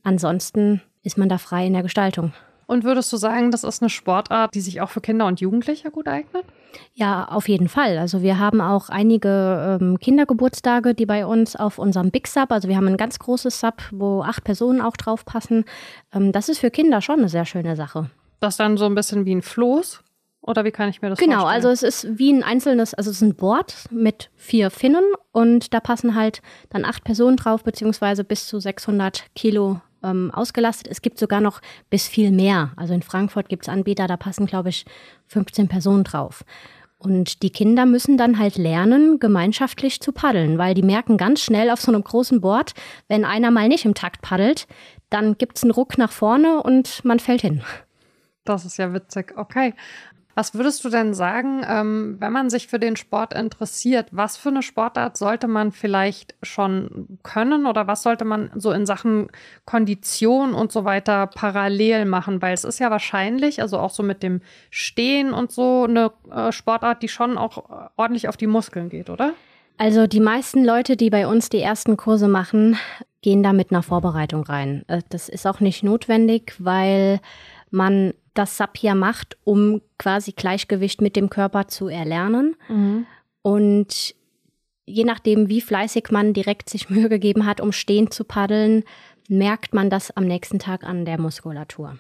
Ansonsten 0.04 0.82
ist 1.02 1.18
man 1.18 1.28
da 1.28 1.40
frei 1.40 1.66
in 1.66 1.74
der 1.74 1.84
Gestaltung. 1.84 2.34
Und 2.68 2.84
würdest 2.84 3.12
du 3.14 3.18
sagen, 3.18 3.50
das 3.50 3.64
ist 3.64 3.82
eine 3.82 3.90
Sportart, 3.90 4.54
die 4.54 4.60
sich 4.60 4.82
auch 4.82 4.90
für 4.90 5.00
Kinder 5.00 5.26
und 5.26 5.40
Jugendliche 5.40 5.90
gut 5.90 6.08
eignet? 6.08 6.44
Ja, 6.94 7.26
auf 7.26 7.48
jeden 7.48 7.70
Fall. 7.70 7.98
Also 7.98 8.22
wir 8.22 8.40
haben 8.40 8.60
auch 8.60 8.90
einige 8.90 9.80
ähm, 9.82 9.98
Kindergeburtstage, 10.00 10.94
die 10.94 11.06
bei 11.06 11.26
uns 11.26 11.56
auf 11.56 11.80
unserem 11.80 12.12
Big 12.12 12.28
Sub, 12.28 12.52
also 12.52 12.68
wir 12.68 12.76
haben 12.76 12.88
ein 12.88 12.98
ganz 12.98 13.20
großes 13.20 13.62
Sub, 13.62 13.76
wo 13.92 14.22
acht 14.22 14.44
Personen 14.44 14.82
auch 14.82 14.98
drauf 14.98 15.26
passen. 15.26 15.64
Ähm, 16.14 16.34
das 16.34 16.50
ist 16.50 16.60
für 16.60 16.70
Kinder 16.70 17.02
schon 17.02 17.20
eine 17.20 17.30
sehr 17.30 17.46
schöne 17.46 17.78
Sache. 17.78 18.10
Das 18.42 18.56
ist 18.56 18.60
dann 18.60 18.78
so 18.78 18.86
ein 18.86 18.96
bisschen 18.96 19.26
wie 19.26 19.34
ein 19.34 19.42
Floß? 19.42 20.04
Oder 20.42 20.64
wie 20.64 20.72
kann 20.72 20.90
ich 20.90 21.02
mir 21.02 21.10
das 21.10 21.20
genau, 21.20 21.42
vorstellen? 21.42 21.62
Genau, 21.62 21.70
also 21.70 21.70
es 21.70 21.84
ist 21.84 22.20
wie 22.20 22.32
ein 22.32 22.44
einzelnes, 22.44 22.94
also 22.94 23.10
es 23.10 23.18
ist 23.18 23.22
ein 23.22 23.36
Board 23.36 23.76
mit 23.92 24.30
vier 24.36 24.72
Finnen 24.72 25.04
und 25.32 25.74
da 25.74 25.80
passen 25.80 26.16
halt 26.16 26.42
dann 26.70 26.86
acht 26.86 27.04
Personen 27.04 27.38
drauf, 27.38 27.64
beziehungsweise 27.64 28.24
bis 28.24 28.48
zu 28.48 28.60
600 28.60 29.26
Kilo 29.36 29.82
ähm, 30.04 30.32
ausgelastet. 30.32 30.88
Es 30.90 31.02
gibt 31.02 31.20
sogar 31.20 31.42
noch 31.42 31.62
bis 31.90 32.08
viel 32.08 32.32
mehr. 32.32 32.72
Also 32.76 32.94
in 32.94 33.02
Frankfurt 33.02 33.50
gibt 33.50 33.64
es 33.64 33.70
Anbieter, 33.70 34.08
da 34.08 34.18
passen, 34.18 34.46
glaube 34.46 34.70
ich, 34.70 34.86
15 35.28 35.68
Personen 35.68 36.04
drauf. 36.04 36.44
Und 37.00 37.44
die 37.44 37.52
Kinder 37.52 37.86
müssen 37.86 38.18
dann 38.18 38.40
halt 38.40 38.58
lernen, 38.58 39.20
gemeinschaftlich 39.20 40.02
zu 40.02 40.12
paddeln, 40.12 40.58
weil 40.58 40.74
die 40.74 40.82
merken 40.82 41.18
ganz 41.18 41.42
schnell 41.42 41.70
auf 41.70 41.80
so 41.80 41.92
einem 41.92 42.04
großen 42.04 42.42
Board, 42.42 42.74
wenn 43.08 43.24
einer 43.24 43.52
mal 43.52 43.68
nicht 43.68 43.86
im 43.86 43.94
Takt 43.94 44.22
paddelt, 44.22 44.68
dann 45.10 45.38
gibt 45.38 45.58
es 45.58 45.64
einen 45.64 45.72
Ruck 45.72 45.98
nach 45.98 46.12
vorne 46.12 46.64
und 46.64 47.06
man 47.06 47.20
fällt 47.20 47.42
hin. 47.42 47.62
Das 48.46 48.66
ist 48.66 48.78
ja 48.78 48.94
witzig. 48.94 49.34
Okay. 49.38 49.74
Was 50.38 50.54
würdest 50.54 50.86
du 50.86 50.90
denn 50.90 51.16
sagen, 51.16 51.66
ähm, 51.68 52.18
wenn 52.20 52.32
man 52.32 52.52
sich 52.52 52.68
für 52.68 52.78
den 52.78 52.96
Sport 52.96 53.34
interessiert, 53.34 54.10
was 54.12 54.38
für 54.38 54.50
eine 54.50 54.62
Sportart 54.62 55.18
sollte 55.18 55.48
man 55.48 55.72
vielleicht 55.72 56.36
schon 56.44 57.18
können 57.24 57.66
oder 57.66 57.88
was 57.88 58.04
sollte 58.04 58.24
man 58.24 58.52
so 58.54 58.72
in 58.72 58.86
Sachen 58.86 59.30
Kondition 59.66 60.54
und 60.54 60.72
so 60.72 60.86
weiter 60.86 61.26
parallel 61.26 62.06
machen? 62.06 62.40
Weil 62.40 62.54
es 62.54 62.66
ist 62.66 62.78
ja 62.78 62.92
wahrscheinlich, 62.92 63.64
also 63.64 63.80
auch 63.80 63.90
so 63.90 64.04
mit 64.04 64.22
dem 64.22 64.42
Stehen 64.70 65.34
und 65.34 65.52
so, 65.52 65.86
eine 65.86 66.12
äh, 66.30 66.52
Sportart, 66.52 67.02
die 67.02 67.08
schon 67.08 67.40
auch 67.40 67.90
ordentlich 67.96 68.30
auf 68.30 68.38
die 68.38 68.46
Muskeln 68.46 68.90
geht, 68.90 69.10
oder? 69.10 69.34
Also 69.80 70.06
die 70.06 70.20
meisten 70.20 70.64
Leute, 70.64 70.98
die 70.98 71.10
bei 71.10 71.26
uns 71.26 71.50
die 71.50 71.62
ersten 71.62 71.98
Kurse 71.98 72.28
machen, 72.28 72.78
gehen 73.24 73.42
da 73.42 73.54
mit 73.54 73.72
einer 73.72 73.82
Vorbereitung 73.82 74.44
rein. 74.44 74.86
Äh, 74.88 75.02
das 75.10 75.30
ist 75.30 75.48
auch 75.48 75.62
nicht 75.62 75.82
notwendig, 75.82 76.54
weil 76.60 77.22
man 77.72 78.14
das 78.38 78.58
SAP 78.58 78.80
ja 78.80 78.96
macht, 78.96 79.38
um 79.44 79.82
quasi 79.98 80.32
Gleichgewicht 80.32 81.02
mit 81.02 81.16
dem 81.16 81.30
Körper 81.30 81.68
zu 81.68 81.88
erlernen. 81.88 82.56
Mhm. 82.68 83.06
Und 83.42 84.16
je 84.86 85.04
nachdem, 85.04 85.50
wie 85.50 85.62
fleißig 85.62 86.12
man 86.12 86.34
direkt 86.34 86.70
sich 86.70 86.90
Mühe 86.90 87.10
gegeben 87.10 87.46
hat, 87.46 87.62
um 87.62 87.72
stehend 87.72 88.14
zu 88.14 88.24
paddeln, 88.24 88.84
merkt 89.28 89.74
man 89.74 89.90
das 89.90 90.12
am 90.12 90.26
nächsten 90.26 90.60
Tag 90.60 90.84
an 90.84 91.06
der 91.06 91.20
Muskulatur. 91.20 91.98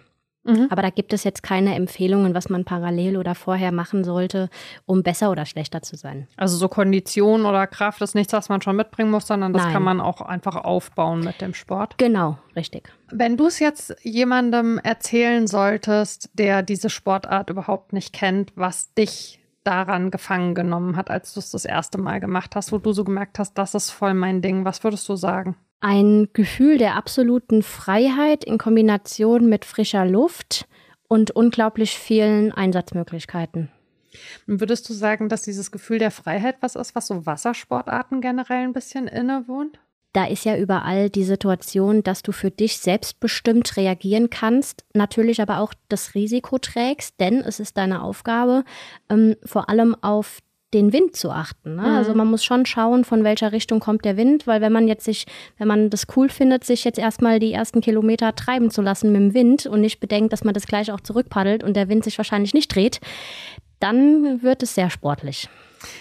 Mhm. 0.47 0.67
Aber 0.69 0.81
da 0.81 0.89
gibt 0.89 1.13
es 1.13 1.23
jetzt 1.23 1.43
keine 1.43 1.75
Empfehlungen, 1.75 2.33
was 2.33 2.49
man 2.49 2.65
parallel 2.65 3.17
oder 3.17 3.35
vorher 3.35 3.71
machen 3.71 4.03
sollte, 4.03 4.49
um 4.85 5.03
besser 5.03 5.29
oder 5.29 5.45
schlechter 5.45 5.81
zu 5.81 5.95
sein. 5.95 6.27
Also 6.37 6.57
so 6.57 6.67
Kondition 6.69 7.45
oder 7.45 7.67
Kraft 7.67 8.01
ist 8.01 8.15
nichts, 8.15 8.33
was 8.33 8.49
man 8.49 8.61
schon 8.61 8.75
mitbringen 8.75 9.11
muss, 9.11 9.27
sondern 9.27 9.53
das 9.53 9.63
Nein. 9.63 9.73
kann 9.73 9.83
man 9.83 10.01
auch 10.01 10.21
einfach 10.21 10.55
aufbauen 10.55 11.19
mit 11.19 11.41
dem 11.41 11.53
Sport. 11.53 11.97
Genau, 11.97 12.37
richtig. 12.55 12.91
Wenn 13.11 13.37
du 13.37 13.47
es 13.47 13.59
jetzt 13.59 13.95
jemandem 14.01 14.79
erzählen 14.79 15.47
solltest, 15.47 16.29
der 16.33 16.63
diese 16.63 16.89
Sportart 16.89 17.49
überhaupt 17.49 17.93
nicht 17.93 18.13
kennt, 18.13 18.53
was 18.55 18.93
dich 18.93 19.39
daran 19.67 20.11
gefangen 20.11 20.55
genommen 20.55 20.95
hat, 20.95 21.11
als 21.11 21.33
du 21.33 21.41
es 21.41 21.51
das 21.51 21.65
erste 21.65 21.97
Mal 21.97 22.21
gemacht 22.21 22.55
hast, 22.55 22.71
wo 22.71 22.77
du 22.77 22.93
so 22.93 23.03
gemerkt 23.03 23.37
hast, 23.37 23.57
das 23.57 23.75
ist 23.75 23.91
voll 23.91 24.13
mein 24.13 24.41
Ding, 24.41 24.63
was 24.63 24.81
würdest 24.83 25.09
du 25.09 25.17
sagen? 25.17 25.57
Ein 25.79 26.29
Gefühl 26.33 26.77
der 26.77 26.95
absoluten 26.95 27.63
Freiheit 27.63 28.43
in 28.43 28.57
Kombination 28.57 29.47
mit 29.47 29.65
frischer 29.65 30.05
Luft 30.05 30.67
und 31.07 31.31
unglaublich 31.31 31.97
vielen 31.97 32.51
Einsatzmöglichkeiten. 32.51 33.69
Würdest 34.45 34.89
du 34.89 34.93
sagen, 34.93 35.29
dass 35.29 35.43
dieses 35.43 35.71
Gefühl 35.71 35.99
der 35.99 36.11
Freiheit 36.11 36.57
was 36.61 36.75
ist, 36.75 36.95
was 36.95 37.07
so 37.07 37.25
Wassersportarten 37.25 38.21
generell 38.21 38.63
ein 38.63 38.73
bisschen 38.73 39.07
innewohnt? 39.07 39.79
Da 40.13 40.25
ist 40.25 40.45
ja 40.45 40.57
überall 40.57 41.11
die 41.11 41.25
Situation, 41.25 42.01
dass 42.01 42.23
du 42.23 42.31
für 42.31 42.49
dich 42.49 42.79
selbstbestimmt 42.79 43.77
reagieren 43.77 44.29
kannst, 44.31 44.83
natürlich 44.93 45.41
aber 45.41 45.59
auch 45.59 45.73
das 45.89 46.15
Risiko 46.15 46.57
trägst, 46.57 47.19
denn 47.19 47.41
es 47.41 47.59
ist 47.59 47.77
deine 47.77 48.01
Aufgabe, 48.01 48.63
ähm, 49.09 49.35
vor 49.45 49.69
allem 49.69 49.95
auf 50.01 50.39
den 50.73 50.91
Wind 50.91 51.15
zu 51.15 51.31
achten. 51.31 51.75
Ne? 51.75 51.81
Also 51.81 51.89
mhm. 51.91 51.97
Also 52.07 52.13
man 52.13 52.27
muss 52.27 52.45
schon 52.45 52.65
schauen, 52.65 53.03
von 53.03 53.23
welcher 53.23 53.51
Richtung 53.51 53.79
kommt 53.79 54.05
der 54.05 54.15
Wind, 54.17 54.47
weil 54.47 54.61
wenn 54.61 54.71
man 54.71 54.87
jetzt 54.87 55.03
sich, 55.03 55.25
wenn 55.57 55.67
man 55.67 55.89
das 55.89 56.07
cool 56.15 56.29
findet, 56.29 56.63
sich 56.63 56.83
jetzt 56.83 56.99
erstmal 56.99 57.39
die 57.39 57.51
ersten 57.51 57.81
Kilometer 57.81 58.33
treiben 58.35 58.71
zu 58.71 58.81
lassen 58.81 59.11
mit 59.11 59.21
dem 59.21 59.33
Wind 59.33 59.65
und 59.65 59.81
nicht 59.81 59.99
bedenkt, 59.99 60.31
dass 60.31 60.43
man 60.43 60.53
das 60.53 60.67
gleich 60.67 60.91
auch 60.91 61.01
zurückpaddelt 61.01 61.63
und 61.63 61.75
der 61.75 61.89
Wind 61.89 62.03
sich 62.03 62.17
wahrscheinlich 62.17 62.53
nicht 62.53 62.73
dreht, 62.73 63.01
dann 63.79 64.41
wird 64.41 64.63
es 64.63 64.73
sehr 64.73 64.89
sportlich. 64.89 65.49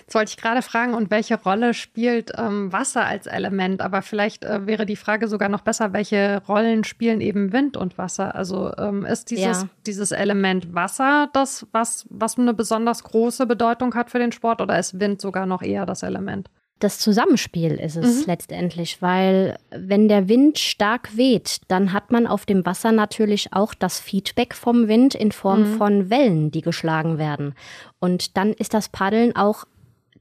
Jetzt 0.00 0.14
wollte 0.14 0.30
ich 0.30 0.36
gerade 0.36 0.62
fragen, 0.62 0.94
und 0.94 1.10
welche 1.10 1.40
Rolle 1.40 1.74
spielt 1.74 2.32
ähm, 2.36 2.72
Wasser 2.72 3.04
als 3.04 3.26
Element? 3.26 3.82
Aber 3.82 4.02
vielleicht 4.02 4.44
äh, 4.44 4.66
wäre 4.66 4.86
die 4.86 4.96
Frage 4.96 5.28
sogar 5.28 5.48
noch 5.48 5.62
besser, 5.62 5.92
welche 5.92 6.42
Rollen 6.48 6.84
spielen 6.84 7.20
eben 7.20 7.52
Wind 7.52 7.76
und 7.76 7.98
Wasser? 7.98 8.34
Also 8.34 8.72
ähm, 8.76 9.04
ist 9.04 9.30
dieses, 9.30 9.62
ja. 9.62 9.68
dieses 9.86 10.12
Element 10.12 10.74
Wasser 10.74 11.28
das, 11.32 11.66
was, 11.72 12.06
was 12.10 12.38
eine 12.38 12.54
besonders 12.54 13.04
große 13.04 13.46
Bedeutung 13.46 13.94
hat 13.94 14.10
für 14.10 14.18
den 14.18 14.32
Sport 14.32 14.60
oder 14.60 14.78
ist 14.78 15.00
Wind 15.00 15.20
sogar 15.20 15.46
noch 15.46 15.62
eher 15.62 15.86
das 15.86 16.02
Element? 16.02 16.50
Das 16.78 16.98
Zusammenspiel 16.98 17.72
ist 17.72 17.96
es 17.96 18.20
mhm. 18.20 18.24
letztendlich, 18.26 19.00
weil 19.00 19.58
wenn 19.70 20.08
der 20.08 20.28
Wind 20.28 20.58
stark 20.58 21.16
weht, 21.16 21.60
dann 21.68 21.94
hat 21.94 22.10
man 22.10 22.26
auf 22.26 22.44
dem 22.44 22.66
Wasser 22.66 22.92
natürlich 22.92 23.54
auch 23.54 23.72
das 23.72 23.98
Feedback 23.98 24.54
vom 24.54 24.86
Wind 24.86 25.14
in 25.14 25.32
Form 25.32 25.60
mhm. 25.60 25.76
von 25.78 26.10
Wellen, 26.10 26.50
die 26.50 26.60
geschlagen 26.60 27.16
werden. 27.16 27.54
Und 27.98 28.36
dann 28.36 28.52
ist 28.52 28.74
das 28.74 28.90
Paddeln 28.90 29.34
auch 29.34 29.64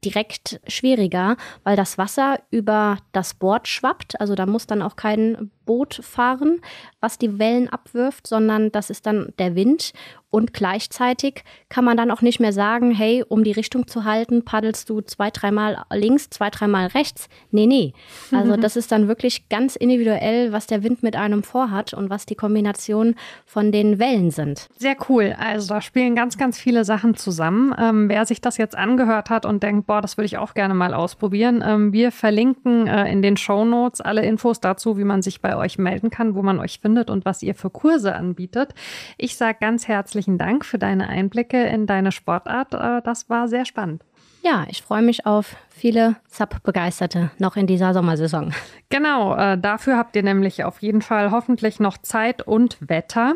direkt 0.06 0.62
schwieriger, 0.68 1.36
weil 1.64 1.76
das 1.76 1.98
Wasser 1.98 2.40
über 2.52 2.98
das 3.12 3.34
Board 3.34 3.68
schwappt. 3.68 4.20
Also 4.22 4.36
da 4.36 4.46
muss 4.46 4.68
dann 4.68 4.82
auch 4.82 4.96
kein 4.96 5.52
Boot 5.66 6.00
fahren, 6.04 6.62
was 7.02 7.18
die 7.18 7.40
Wellen 7.40 7.70
abwirft, 7.70 8.28
sondern 8.28 8.72
das 8.72 8.90
ist 8.90 9.06
dann 9.06 9.34
der 9.40 9.56
Wind. 9.56 9.94
Und 10.30 10.54
gleichzeitig 10.54 11.46
kann 11.70 11.86
man 11.86 11.96
dann 11.96 12.12
auch 12.12 12.22
nicht 12.22 12.42
mehr 12.42 12.52
sagen, 12.52 12.92
hey, 12.92 13.24
um 13.26 13.46
die 13.46 13.54
Richtung 13.54 13.88
zu 13.88 14.04
halten, 14.04 14.44
paddelst 14.44 14.90
du 14.90 15.00
zwei, 15.00 15.32
dreimal 15.32 15.86
links, 15.94 16.30
zwei, 16.30 16.50
dreimal 16.50 16.88
rechts. 16.88 17.30
Nee, 17.52 17.68
nee. 17.68 17.94
Also 18.32 18.58
das 18.58 18.76
ist 18.76 18.92
dann 18.92 19.08
wirklich 19.08 19.48
ganz 19.48 19.78
individuell, 19.78 20.52
was 20.52 20.68
der 20.68 20.84
Wind 20.84 21.04
mit 21.04 21.16
einem 21.16 21.42
vorhat 21.42 21.94
und 21.94 22.10
was 22.10 22.26
die 22.26 22.36
Kombination 22.36 23.16
von 23.46 23.72
den 23.72 23.98
Wellen 23.98 24.30
sind. 24.30 24.68
Sehr 24.76 24.98
cool. 25.08 25.36
Also 25.40 25.70
da 25.70 25.80
spielen 25.80 26.16
ganz, 26.16 26.38
ganz 26.38 26.60
viele 26.60 26.84
Sachen 26.84 27.16
zusammen. 27.16 27.74
Ähm, 27.80 28.10
wer 28.10 28.26
sich 28.26 28.42
das 28.42 28.58
jetzt 28.58 28.76
angehört 28.76 29.30
hat 29.30 29.46
und 29.46 29.64
denkt, 29.64 29.88
boah, 29.88 29.95
das 30.02 30.18
würde 30.18 30.26
ich 30.26 30.38
auch 30.38 30.54
gerne 30.54 30.74
mal 30.74 30.94
ausprobieren, 30.94 31.64
ähm, 31.66 31.94
wir 31.94 32.12
verlinken 32.12 32.88
äh, 32.88 33.12
in 33.12 33.22
den 33.22 33.38
Show 33.38 33.66
Notes 33.66 34.02
alle 34.02 34.26
Infos 34.26 34.60
dazu, 34.60 34.98
wie 34.98 35.04
man 35.04 35.22
sich 35.22 35.42
bei 35.42 35.56
euch 35.56 35.78
melden 35.78 36.10
kann, 36.10 36.36
wo 36.36 36.42
man 36.42 36.60
euch 36.60 36.80
findet 36.80 37.10
und 37.10 37.26
was 37.26 37.42
ihr 37.44 37.56
für 37.56 37.70
Kurse 37.70 38.16
anbietet. 38.16 38.74
Ich 39.18 39.36
sage 39.36 39.58
ganz 39.60 39.88
herzlichen 39.88 40.38
Dank 40.38 40.66
für 40.66 40.78
deine 40.78 41.08
Einblicke 41.10 41.64
in 41.66 41.86
deine 41.88 42.12
Sportart. 42.12 42.74
Äh, 42.74 43.02
das 43.04 43.30
war 43.30 43.48
sehr 43.48 43.66
spannend. 43.66 44.04
Ja, 44.44 44.66
ich 44.70 44.84
freue 44.84 45.02
mich 45.02 45.26
auf 45.26 45.56
viele 45.76 46.16
Sub-Begeisterte 46.30 47.32
noch 47.38 47.58
in 47.58 47.68
dieser 47.68 47.94
Sommersaison. 47.94 48.54
Genau, 48.90 49.36
äh, 49.36 49.58
dafür 49.58 49.98
habt 49.98 50.16
ihr 50.16 50.24
nämlich 50.24 50.64
auf 50.64 50.82
jeden 50.82 51.02
Fall 51.02 51.32
hoffentlich 51.32 51.80
noch 51.80 51.98
Zeit 51.98 52.42
und 52.42 52.78
Wetter. 52.80 53.34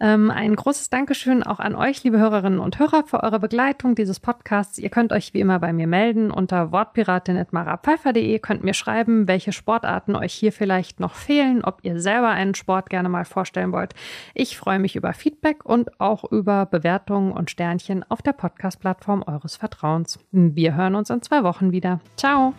Ähm, 0.00 0.30
ein 0.30 0.56
großes 0.56 0.88
Dankeschön 0.88 1.42
auch 1.42 1.58
an 1.60 1.74
euch, 1.74 2.02
liebe 2.02 2.18
Hörerinnen 2.18 2.60
und 2.60 2.78
Hörer, 2.78 3.04
für 3.04 3.22
eure 3.22 3.38
Begleitung 3.38 3.94
dieses 3.94 4.20
Podcasts. 4.20 4.78
Ihr 4.78 4.88
könnt 4.88 5.12
euch 5.12 5.34
wie 5.34 5.40
immer 5.40 5.58
bei 5.58 5.72
mir 5.72 5.86
melden 5.86 6.30
unter 6.30 6.72
wortpiratin.marapfeifer.de, 6.72 8.38
könnt 8.38 8.64
mir 8.64 8.74
schreiben, 8.74 9.28
welche 9.28 9.52
Sportarten 9.52 10.16
euch 10.16 10.32
hier 10.32 10.52
vielleicht 10.52 10.98
noch 10.98 11.14
fehlen, 11.14 11.62
ob 11.62 11.80
ihr 11.82 12.00
selber 12.00 12.30
einen 12.30 12.54
Sport 12.54 12.88
gerne 12.88 13.10
mal 13.10 13.26
vorstellen 13.26 13.72
wollt. 13.72 13.94
Ich 14.34 14.56
freue 14.56 14.78
mich 14.78 14.96
über 14.96 15.12
Feedback 15.12 15.64
und 15.64 16.00
auch 16.00 16.24
über 16.30 16.64
Bewertungen 16.64 17.32
und 17.32 17.50
Sternchen 17.50 18.02
auf 18.08 18.22
der 18.22 18.32
Podcast-Plattform 18.32 19.24
eures 19.26 19.56
Vertrauens. 19.56 20.18
Wir 20.30 20.74
hören 20.74 20.94
uns 20.94 21.10
in 21.10 21.20
zwei 21.20 21.42
Wochen 21.42 21.72
wieder. 21.82 22.00
Ciao! 22.16 22.54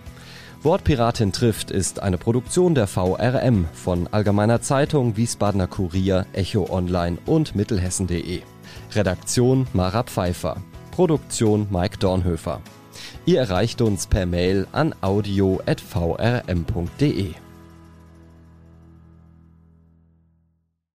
Wortpiratin 0.61 1.31
trifft 1.33 1.71
ist 1.71 2.01
eine 2.01 2.17
Produktion 2.17 2.73
der 2.75 2.87
VRM 2.87 3.67
von 3.73 4.07
Allgemeiner 4.11 4.61
Zeitung, 4.61 5.17
Wiesbadener 5.17 5.67
Kurier, 5.67 6.25
Echo 6.31 6.69
Online 6.69 7.17
und 7.25 7.53
Mittelhessen.de. 7.55 8.41
Redaktion 8.93 9.67
Mara 9.73 10.03
Pfeiffer. 10.03 10.57
Produktion 10.91 11.67
Mike 11.69 11.97
Dornhöfer. 11.97 12.61
Ihr 13.25 13.39
erreicht 13.39 13.81
uns 13.81 14.07
per 14.07 14.25
Mail 14.25 14.67
an 14.71 14.95
audio.vrm.de. 15.01 15.73